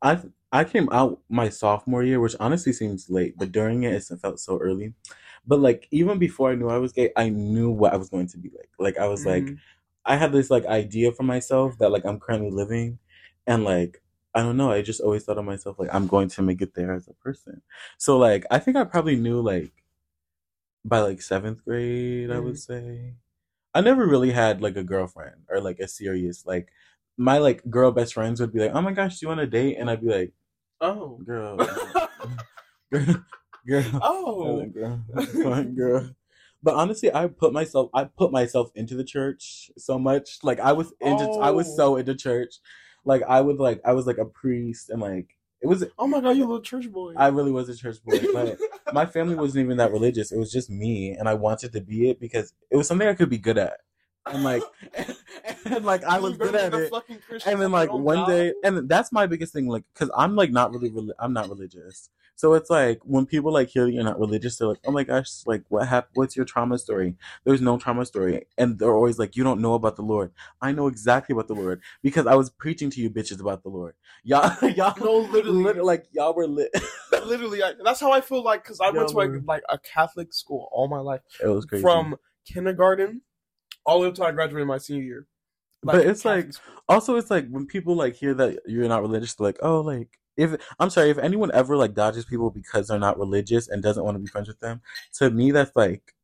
[0.03, 0.21] I
[0.53, 4.39] I came out my sophomore year, which honestly seems late, but during it, it felt
[4.41, 4.93] so early.
[5.47, 8.29] But like even before I knew I was gay, I knew what I was going
[8.29, 8.71] to be like.
[8.79, 9.59] Like I was like, Mhm.
[10.05, 12.99] I had this like idea for myself that like I'm currently living,
[13.47, 14.03] and like
[14.35, 16.75] I don't know, I just always thought of myself like I'm going to make it
[16.75, 17.62] there as a person.
[17.99, 19.73] So like I think I probably knew like
[20.85, 22.59] by like seventh grade, I would mm.
[22.59, 23.14] say.
[23.75, 26.68] I never really had like a girlfriend or like a serious like
[27.16, 29.47] my like girl best friends would be like, "Oh my gosh, do you want to
[29.47, 30.33] date?" And I'd be like,
[30.81, 31.18] Oh.
[31.25, 31.57] "Girl,
[32.92, 33.25] girl,
[33.66, 34.66] girl, oh.
[34.66, 35.03] girl,
[35.42, 36.11] fine, girl."
[36.62, 40.38] But honestly, I put myself I put myself into the church so much.
[40.42, 41.77] Like I was into I was Oh.
[41.77, 42.57] so into church.
[43.05, 46.21] Like I would like I was like a priest and like it was Oh my
[46.21, 47.14] god, you little church boy.
[47.17, 48.59] I really was a church boy, but
[48.93, 50.33] my family wasn't even that religious.
[50.33, 53.14] It was just me, and I wanted to be it because it was something I
[53.14, 53.79] could be good at,
[54.27, 54.62] and like,
[55.64, 56.92] and like I was good at it.
[57.46, 58.29] And then like one job.
[58.29, 61.48] day, and that's my biggest thing, like, because I'm like not really, reli- I'm not
[61.48, 62.11] religious.
[62.37, 65.31] So it's like when people like hear you're not religious, they're like, "Oh my gosh,
[65.46, 66.12] like what happened?
[66.14, 69.74] What's your trauma story?" There's no trauma story, and they're always like, "You don't know
[69.74, 73.09] about the Lord." I know exactly about the Lord because I was preaching to you
[73.09, 73.94] bitches about the Lord.
[74.24, 75.62] Y'all, y'all, No, literally.
[75.62, 76.74] lit- like y'all were lit.
[77.24, 80.33] literally, I, that's how I feel like because I went to like, like a Catholic
[80.33, 81.83] school all my life, It was crazy.
[81.83, 83.20] from kindergarten
[83.87, 85.27] all the way up till I graduated my senior year.
[85.85, 86.53] But it's like-
[86.88, 90.55] also it's like when people like hear that you're not religious like oh like if
[90.79, 94.14] i'm sorry if anyone ever like dodges people because they're not religious and doesn't want
[94.14, 94.81] to be friends with them
[95.12, 96.14] to me that's like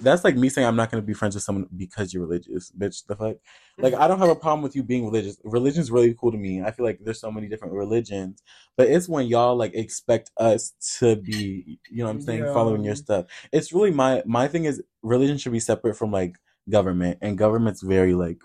[0.00, 2.72] that's like me saying i'm not going to be friends with someone because you're religious
[2.72, 3.36] bitch the fuck?
[3.76, 4.02] Like mm-hmm.
[4.02, 5.36] i don't have a problem with you being religious.
[5.44, 6.62] Religion's really cool to me.
[6.62, 8.42] I feel like there's so many different religions
[8.78, 12.54] but it's when y'all like expect us to be you know what i'm saying Yeah.
[12.54, 13.26] following your stuff.
[13.52, 16.36] It's really my my thing is religion should be separate from like
[16.70, 18.38] government and government's very like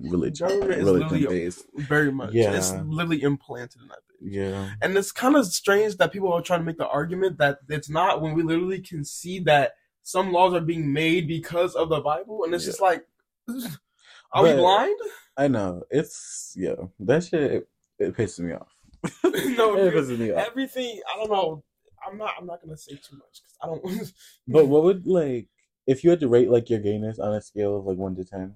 [0.00, 2.32] religion Government is religion literally based very much.
[2.32, 2.52] Yeah.
[2.56, 4.32] It's literally implanted in that bitch.
[4.32, 7.58] yeah And it's kind of strange that people are trying to make the argument that
[7.68, 11.88] it's not when we literally can see that some laws are being made because of
[11.90, 12.70] the Bible, and it's Yeah.
[12.70, 13.06] just like,
[14.32, 14.98] are we blind?
[15.36, 17.68] i know it's yeah that shit it,
[18.00, 18.74] it pisses me off
[19.24, 21.00] no, it pisses me off everything.
[21.08, 21.62] I don't know.
[22.04, 22.32] I'm not.
[22.38, 24.12] I'm not gonna say too much because I don't.
[24.48, 25.46] but what would like
[25.86, 28.24] if you had to rate like your gayness on a scale of like 1 to
[28.24, 28.54] 10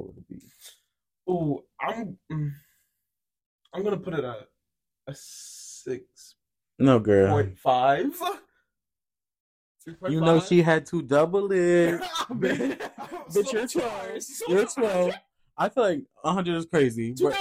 [0.00, 2.18] like what would it be Ooh, I'm.
[2.32, 2.50] mm,
[3.74, 4.48] I'm gonna put it at
[5.06, 6.34] a six
[6.78, 8.12] no girl point five.
[10.08, 12.80] you know she had to double it Bitch,
[13.30, 14.22] Bitch, you're 12.
[14.48, 15.12] You're 12.
[15.56, 17.14] I feel like 100 is crazy.
[17.14, 17.36] Two But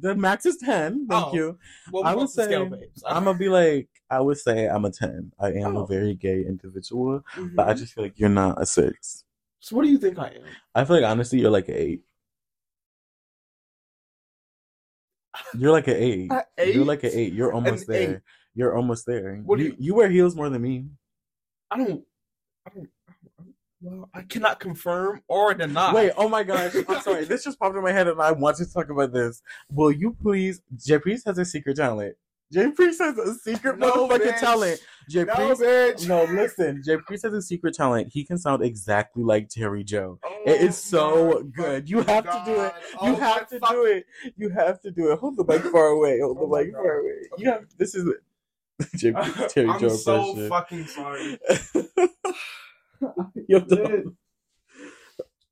[0.00, 1.06] the max is 10.
[1.08, 1.34] Thank Oh.
[1.34, 1.58] you.
[1.92, 2.70] Well, I would say- scale.
[3.06, 5.32] I'm to be like, I would say I'm a 10.
[5.38, 5.82] I am Oh.
[5.82, 7.54] a very gay individual, Mhm.
[7.54, 9.24] but I just feel like you're not a 6.
[9.66, 10.42] So, what do you think I am?
[10.76, 12.00] I feel like honestly, you're like an 8.
[15.58, 16.30] You're like an eight.
[16.30, 17.32] An You're like an eight.
[17.32, 18.10] You're almost An there.
[18.14, 18.20] eight.
[18.54, 19.42] You're almost there.
[19.44, 20.86] What do you, you- you wear heels more than me.
[21.68, 22.04] I don't.
[22.64, 22.88] I don't.
[23.80, 25.92] Well, I cannot confirm or deny.
[25.92, 26.76] Wait, oh my gosh.
[26.88, 27.24] I'm sorry.
[27.24, 29.42] This just popped in my head and I want to talk about this.
[29.68, 30.62] Will you please?
[30.76, 32.14] Jay has a secret talent.
[32.54, 34.38] Ja'Preace has a secret No, motherfucking bitch.
[34.40, 34.80] talent.
[35.08, 35.60] Jay no, Priest.
[35.62, 36.08] bitch.
[36.08, 36.82] No, listen.
[36.86, 38.08] Ja'Preace has a secret talent.
[38.12, 40.20] He can sound exactly like Terry Joe.
[40.24, 41.90] Oh It is so good.
[41.90, 42.72] You have to do it.
[43.00, 44.06] Oh you Oh have to fuck- do it.
[44.36, 45.18] You have to do it.
[45.18, 46.20] Hold the mic far away.
[46.22, 46.82] Hold the Oh my mic God.
[46.82, 47.12] far away.
[47.38, 47.64] You have.
[47.78, 48.08] This is
[48.96, 50.48] Ja'Preace, Terry I'm Joe so impression.
[50.48, 51.38] fucking sorry.
[53.48, 54.16] You're Dude.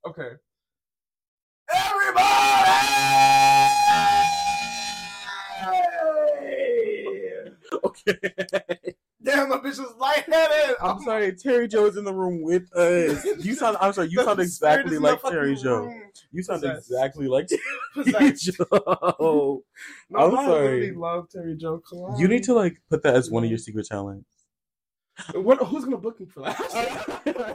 [0.07, 0.29] Okay.
[1.73, 3.34] Everybody!
[7.85, 8.17] Okay.
[9.23, 10.75] Damn, my bitch was lightheaded.
[10.81, 13.25] I'm oh sorry, Terry Joe is in the room with us.
[13.43, 13.77] You sound.
[13.81, 14.09] I'm sorry.
[14.09, 15.85] You sound exactly is in the like Terry Joe.
[15.85, 16.01] room.
[16.31, 16.91] You sound Possessed.
[16.91, 18.33] exactly like Terry.
[18.37, 19.63] Joe.
[20.09, 20.79] No, I'm I sorry.
[20.79, 21.81] really love Terry Joe.
[22.19, 24.25] You need to like put that as one of your secret talents.
[25.33, 26.59] What, who's gonna book me for that?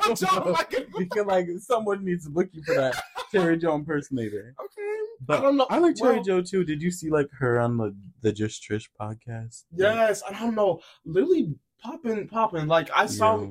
[0.06, 0.56] What job am.
[0.56, 4.54] I gonna You can like someone needs to book you for that Terry Joe impersonator.
[4.60, 4.69] Okay.
[5.24, 5.66] But I don't know.
[5.68, 6.64] I like Terry Well, Joe too.
[6.64, 9.64] Did you see like her on the the Just Trish podcast?
[9.74, 10.80] Yes, I don't know.
[11.04, 12.66] Literally popping, popping.
[12.66, 13.48] Like I saw Yeah.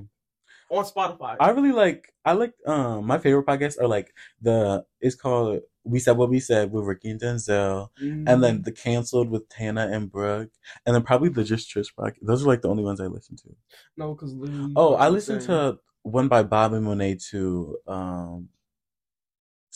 [0.72, 1.36] on Spotify.
[1.40, 6.00] I really like I like um my favorite podcasts are like the it's called We
[6.00, 8.42] Said What We Said with Ricky and Denzel and Mm.
[8.42, 10.52] then the canceled with Tana and Brooke
[10.86, 12.18] and then probably the Just Trish podcast.
[12.24, 13.56] Those are like the only ones I listen to.
[13.98, 14.36] no, because.
[14.76, 17.78] Oh, I saying- to one by Bob and Monet too.
[17.88, 18.50] Um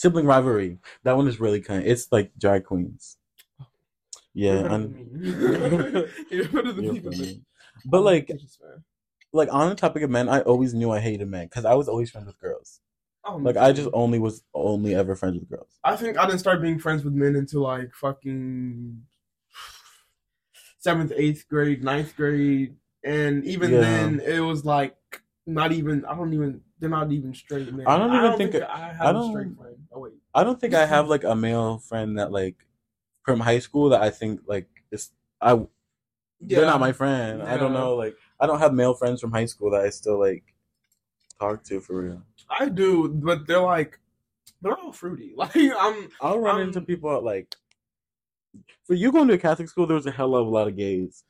[0.04, 0.80] Sibling Rivalry.
[1.04, 1.86] That one is really kind.
[1.88, 3.16] It's like drag queens.
[4.34, 5.22] Yeah, and than
[5.94, 6.06] me.
[6.30, 7.00] You're better than You're me.
[7.00, 7.42] but- funny.
[7.86, 8.84] but I'm like a Tetris fan.
[9.32, 11.88] like on the topic of men, I always knew I hated men because I was
[11.88, 12.82] always friends with girls.
[13.24, 15.70] Oh, Like I just only was only ever friends with girls.
[15.86, 19.04] I think I didn't start being friends with men until like fucking
[20.80, 23.80] seventh, eighth grade, ninth grade, and even Yeah.
[23.80, 24.98] then it was like
[25.48, 26.04] not even.
[26.06, 26.60] I don't even.
[26.84, 27.88] They're not even straight men.
[27.88, 29.78] I don't even think- I have I a don't- straight friend.
[29.94, 32.58] Oh wait, I don't think I have like a male friend that like
[33.24, 35.62] from high school that I think like is I
[36.42, 37.42] they're not my friend.
[37.42, 40.20] I don't know like I don't have male friends from high school that I still
[40.20, 40.44] like
[41.40, 42.22] talk to for real.
[42.50, 43.98] I do, but they're like
[44.62, 45.32] they're all fruity.
[45.38, 46.10] Like I'm.
[46.20, 47.56] I'll run Um, into people at like
[48.84, 50.76] for you going to a Catholic school, there was a hell of a lot of
[50.76, 51.24] gays.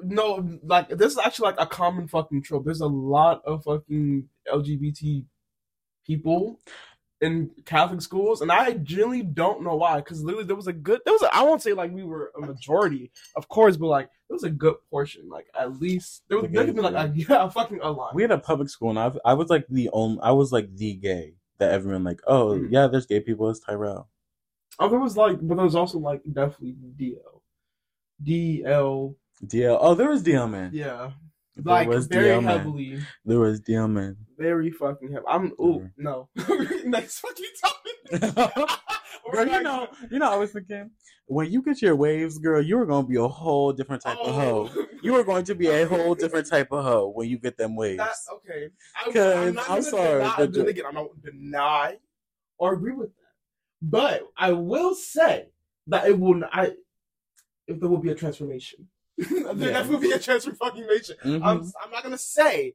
[0.00, 2.64] No, like this is actually like a common fucking trope.
[2.64, 5.24] There's a lot of fucking LGBT
[6.06, 6.60] people
[7.20, 9.96] in Catholic schools, and I genuinely don't know why.
[9.96, 12.32] Because literally, there was a good, there was a, I won't say like we were
[12.36, 16.38] a majority, of course, but like there was a good portion, like at least there
[16.38, 18.14] was The there could be like a, yeah, fucking a lot.
[18.14, 20.74] We had a public school, and I I was like the only I was like
[20.76, 22.20] the gay that everyone like.
[22.26, 22.68] Oh Mhm.
[22.70, 23.48] yeah, there's gay people.
[23.50, 24.08] It's Tyrell.
[24.78, 27.40] Oh, there was like, but there was also like definitely DL,
[28.24, 29.78] DL, DL.
[29.80, 30.70] Oh, there was DL man.
[30.72, 31.10] yeah,
[31.56, 32.58] There like was very DL man.
[32.58, 33.00] heavily.
[33.24, 34.16] There was DL man.
[34.38, 35.24] Very fucking heavy.
[35.28, 35.90] I'm oh Mhm.
[35.96, 36.28] no.
[36.84, 38.72] Next fucking topic.
[39.32, 40.90] girl, you know, you know, I was thinking
[41.26, 44.34] when you get your waves, girl, you are gonna be a whole different type of
[44.34, 44.70] hoe.
[45.02, 47.74] You are going to be a whole different type of hoe when you get them
[47.76, 47.98] waves.
[47.98, 48.68] That, okay.
[48.96, 51.96] I, 'Cause I'm, not I'm sorry, Deny, but then ju- again, I don't deny
[52.58, 53.22] or agree with that.
[53.82, 55.48] But I will say
[55.88, 56.42] that it will.
[56.52, 56.72] I
[57.66, 58.88] if there will be a transformation,
[59.54, 59.96] there Yeah.
[59.98, 61.16] be a transformation.
[61.24, 61.42] Mhm.
[61.44, 62.74] I'm, I'm not gonna say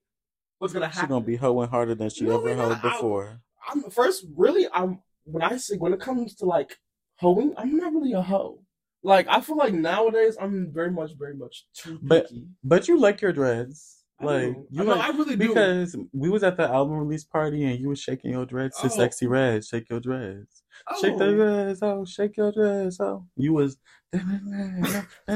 [0.60, 1.02] what's gonna happen.
[1.02, 3.41] She's gonna be hoeing harder than she No, ever hoed before.
[3.69, 4.67] I'm first really.
[4.73, 6.78] I'm when I say when it comes to like
[7.19, 8.63] hoeing, I'm not really a hoe.
[9.04, 12.47] Like I feel like nowadays I'm very much, very much too But- picky.
[12.63, 13.95] But you like your dreads.
[14.19, 14.67] I Like do.
[14.71, 15.47] you I know, like I really do.
[15.50, 18.88] because we was at the album release party and you was shaking your dreads to
[18.88, 18.89] Oh.
[18.89, 19.63] Sexyy Red.
[19.63, 20.63] Shake your dreads.
[20.89, 21.00] Oh.
[21.02, 23.28] Shake the dreads, oh, shake your dreads, oh.
[23.36, 23.78] You was
[24.12, 24.24] Because,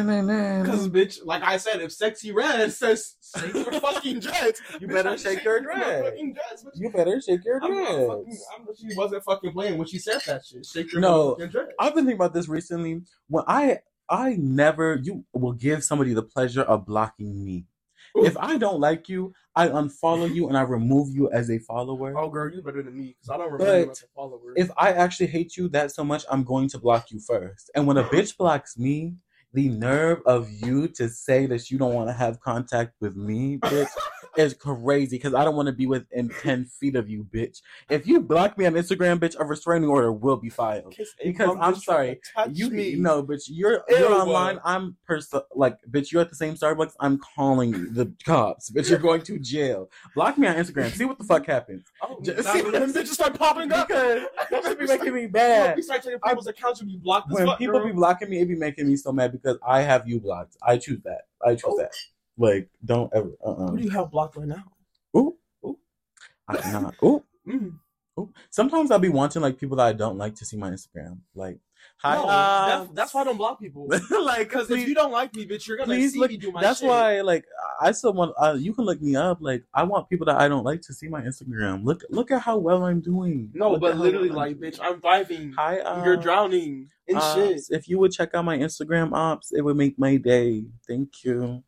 [0.89, 5.09] bitch, like I said, if Sexyy Red says shake your fucking dreads, You bitch, better
[5.09, 6.07] I'm shake your dreads.
[6.09, 6.71] fucking dreads, bitch.
[6.75, 7.73] You better shake your I'm
[8.07, 8.39] fucking.
[8.57, 10.65] I'm, she wasn't fucking playing when she said that shit.
[10.65, 11.55] Shake your No, dreads.
[11.79, 13.01] I've been thinking about this recently.
[13.27, 13.79] When I
[14.09, 17.65] I never you will give somebody the pleasure of blocking me.
[18.15, 22.13] If I don't like you, I unfollow you and I remove you as a follower.
[22.17, 24.53] oh, girl, you better than me because I don't But remember as a follower.
[24.55, 27.69] If I actually hate you that so much, I'm going to block you first.
[27.75, 29.15] And when a bitch blocks me,
[29.53, 33.57] the nerve of you to say that you don't want to have contact with me,
[33.57, 33.89] bitch,
[34.37, 35.17] is crazy.
[35.17, 37.61] Because I don't want to be within ten feet of you, bitch.
[37.89, 40.95] If you block me on Instagram, bitch, a restraining order will be filed.
[41.23, 42.21] Because I'm sorry,
[42.51, 42.95] You me.
[42.95, 43.43] no, bitch.
[43.47, 43.97] You're Ew.
[43.97, 44.59] you're online.
[44.63, 46.11] I'm person like, bitch.
[46.11, 46.93] You're at the same Starbucks.
[47.01, 48.89] I'm calling the cops, bitch.
[48.89, 49.89] You're going to jail.
[50.15, 50.91] Block me on Instagram.
[50.91, 51.83] See what the fuck happens.
[52.03, 53.87] Oh, Just- now when them bitches start popping up.
[53.87, 55.83] Because that be making me You bad.
[55.83, 57.85] start taking people's accounts and be blocked when fuck, people girl.
[57.87, 60.55] be blocking me, it be making me so mad because I have you blocked.
[60.61, 61.21] I choose that.
[61.45, 61.77] I choose Oh.
[61.79, 61.91] that.
[62.37, 63.31] Like, don't ever.
[63.45, 63.51] Uh.
[63.51, 64.63] uh Who do you have blocked right now?
[65.17, 65.35] Ooh.
[65.65, 65.77] Ooh.
[66.47, 66.95] I cannot.
[67.03, 67.23] Ooh.
[67.47, 67.73] Mm.
[68.19, 68.29] Ooh.
[68.51, 71.17] Sometimes I'll be wanting like people that I don't like to see my Instagram.
[71.33, 71.57] Like,
[71.97, 72.13] hi.
[72.15, 73.87] No, uh, that- that's why I don't block people.
[74.11, 76.29] like, Because if you don't like me, bitch, you're gonna see look.
[76.29, 76.87] me do my That's shit.
[76.87, 77.45] why, like,
[77.81, 78.35] I still want.
[78.37, 79.39] Uh, you can look me up.
[79.41, 81.83] Like, I want people that I don't like to see my Instagram.
[81.83, 83.49] Look, look at how well I'm doing.
[83.55, 85.55] No, Look but literally, well like, I'm bitch, I'm vibing.
[85.55, 85.79] Hi.
[85.79, 87.35] Uh, you're drowning in ops.
[87.35, 87.61] shit.
[87.69, 90.65] If you would check out my Instagram ops, it would make my day.
[90.87, 91.63] Thank you.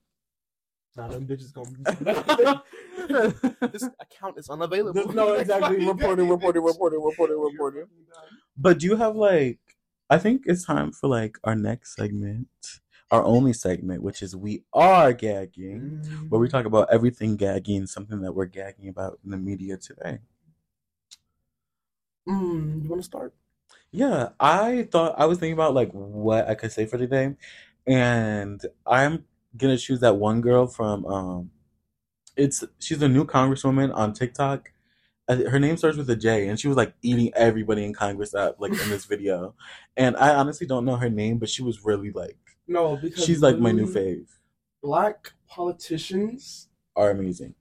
[0.95, 3.67] Nah, them bitches gonna be.
[3.67, 5.11] this account is unavailable.
[5.13, 5.85] no, exactly.
[5.85, 7.85] Reporting, reporting, reporting, reporting, reporting.
[8.55, 9.59] But do you have like?
[10.09, 12.47] I think it's time for like our next segment,
[13.09, 18.21] our only segment, which is we are gagging, where we talk about everything gagging, something
[18.21, 20.19] that we're gagging about in the media today.
[22.27, 23.33] Mm, you want to start?
[23.93, 27.35] Yeah, I thought I was thinking about like what I could say for today,
[27.87, 29.25] and I'm
[29.55, 31.51] gonna choose that one girl from um,
[32.37, 34.71] it's she's a new congresswoman on TikTok.
[35.27, 38.33] Uh, Her name starts with a J, and she was like eating everybody in Congress
[38.35, 39.55] up like in this video,
[39.97, 42.37] and I honestly don't know her name, but she was really like
[42.67, 44.27] No, because she's like my new fave.
[44.83, 47.55] Black politicians Are amazing.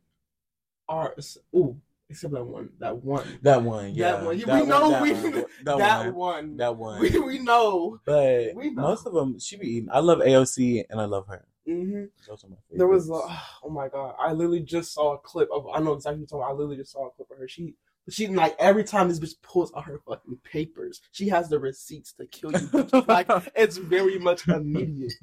[0.88, 1.14] are
[1.54, 1.80] ooh,
[2.12, 2.70] except that one.
[2.78, 3.38] That one.
[3.42, 4.36] That one, yeah, That one.
[4.36, 5.32] We that know that we- one,
[5.64, 6.56] that, that one, one.
[6.58, 7.00] that one.
[7.00, 7.98] We, we know.
[8.04, 8.82] But we know.
[8.82, 9.88] most of them, she be eating.
[9.92, 11.44] I love AOC, and I love her.
[11.66, 13.20] hmm Those are my There was, uh,
[13.64, 14.14] oh my god!
[14.18, 15.66] I literally just saw a clip of.
[15.74, 16.42] I know exactly what you're talking.
[16.42, 16.50] about.
[16.50, 17.48] I literally just saw a clip of her.
[17.48, 17.74] She,
[18.10, 22.12] she like every time this bitch pulls out her fucking papers, she has the receipts
[22.14, 23.04] to kill you.
[23.08, 25.14] like it's very much immediate.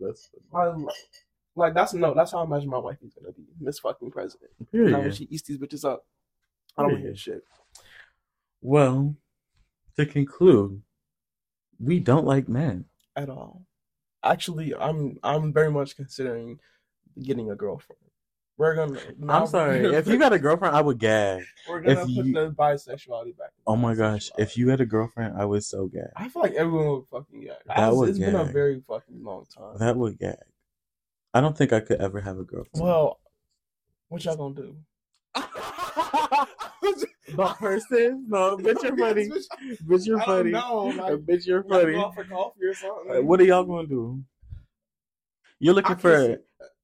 [0.00, 0.72] That's I,
[1.56, 4.50] like that's no, that's how I imagine my wife is gonna be, Miss fucking President.
[4.72, 6.06] Now when she eats these bitches up,
[6.76, 7.42] I don't hear shit.
[8.60, 9.16] Well,
[9.96, 10.82] to conclude,
[11.78, 12.86] we don't like men.
[13.14, 13.62] at all.
[14.22, 16.58] Actually, I'm I'm very much considering
[17.22, 18.00] getting a girlfriend.
[18.58, 18.98] We're gonna.
[19.18, 19.84] now I'm sorry.
[19.94, 21.44] If you got a girlfriend, I would gag.
[21.68, 23.50] we're gonna if put you- the bisexuality back.
[23.66, 24.30] Oh my gosh.
[24.38, 26.08] If you had a girlfriend, I would so gag.
[26.16, 27.56] I feel like everyone would fucking gag.
[27.66, 29.76] That It's- would it's been a very fucking long time.
[29.78, 30.36] That would gag.
[31.36, 32.84] I don't think I could ever have a girlfriend.
[32.86, 33.18] Well,
[34.08, 34.76] what y'all gonna do?
[37.36, 38.24] the person?
[38.28, 39.28] No, bitch, you're funny.
[39.86, 40.52] Bitch, you're funny.
[40.52, 41.04] don't know.
[41.04, 41.92] Uh, Like, bitch, you're y'all funny.
[41.92, 43.16] go out for coffee or something.
[43.16, 44.22] Uh, What are y'all gonna do?
[45.58, 46.38] You're looking can't for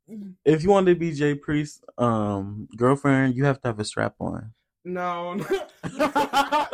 [0.09, 4.15] see- if you want to be Ja'Preace um girlfriend, you have to have a strap
[4.21, 4.53] on.
[4.85, 5.35] No,
[5.99, 6.67] no,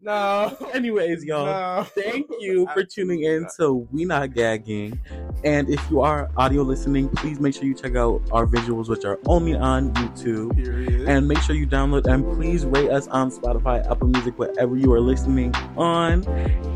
[0.00, 0.56] no.
[0.74, 1.46] Anyways, y'all.
[1.46, 1.84] no.
[1.84, 5.00] Thank you for tuning in to We Not Gaggin.
[5.44, 9.04] And if you are audio listening, please make sure you check out our visuals, which
[9.04, 10.54] are only on YouTube.
[10.56, 11.08] Period.
[11.08, 14.92] And make sure you download and please rate us on Spotify, Apple Music, whatever you
[14.92, 16.26] are listening on.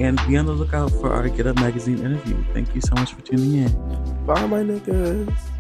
[0.01, 2.43] And be on the lookout for our Get Up Magazine interview.
[2.53, 4.27] Thank you so much for tuning in.
[4.27, 5.52] Bye, my niggas.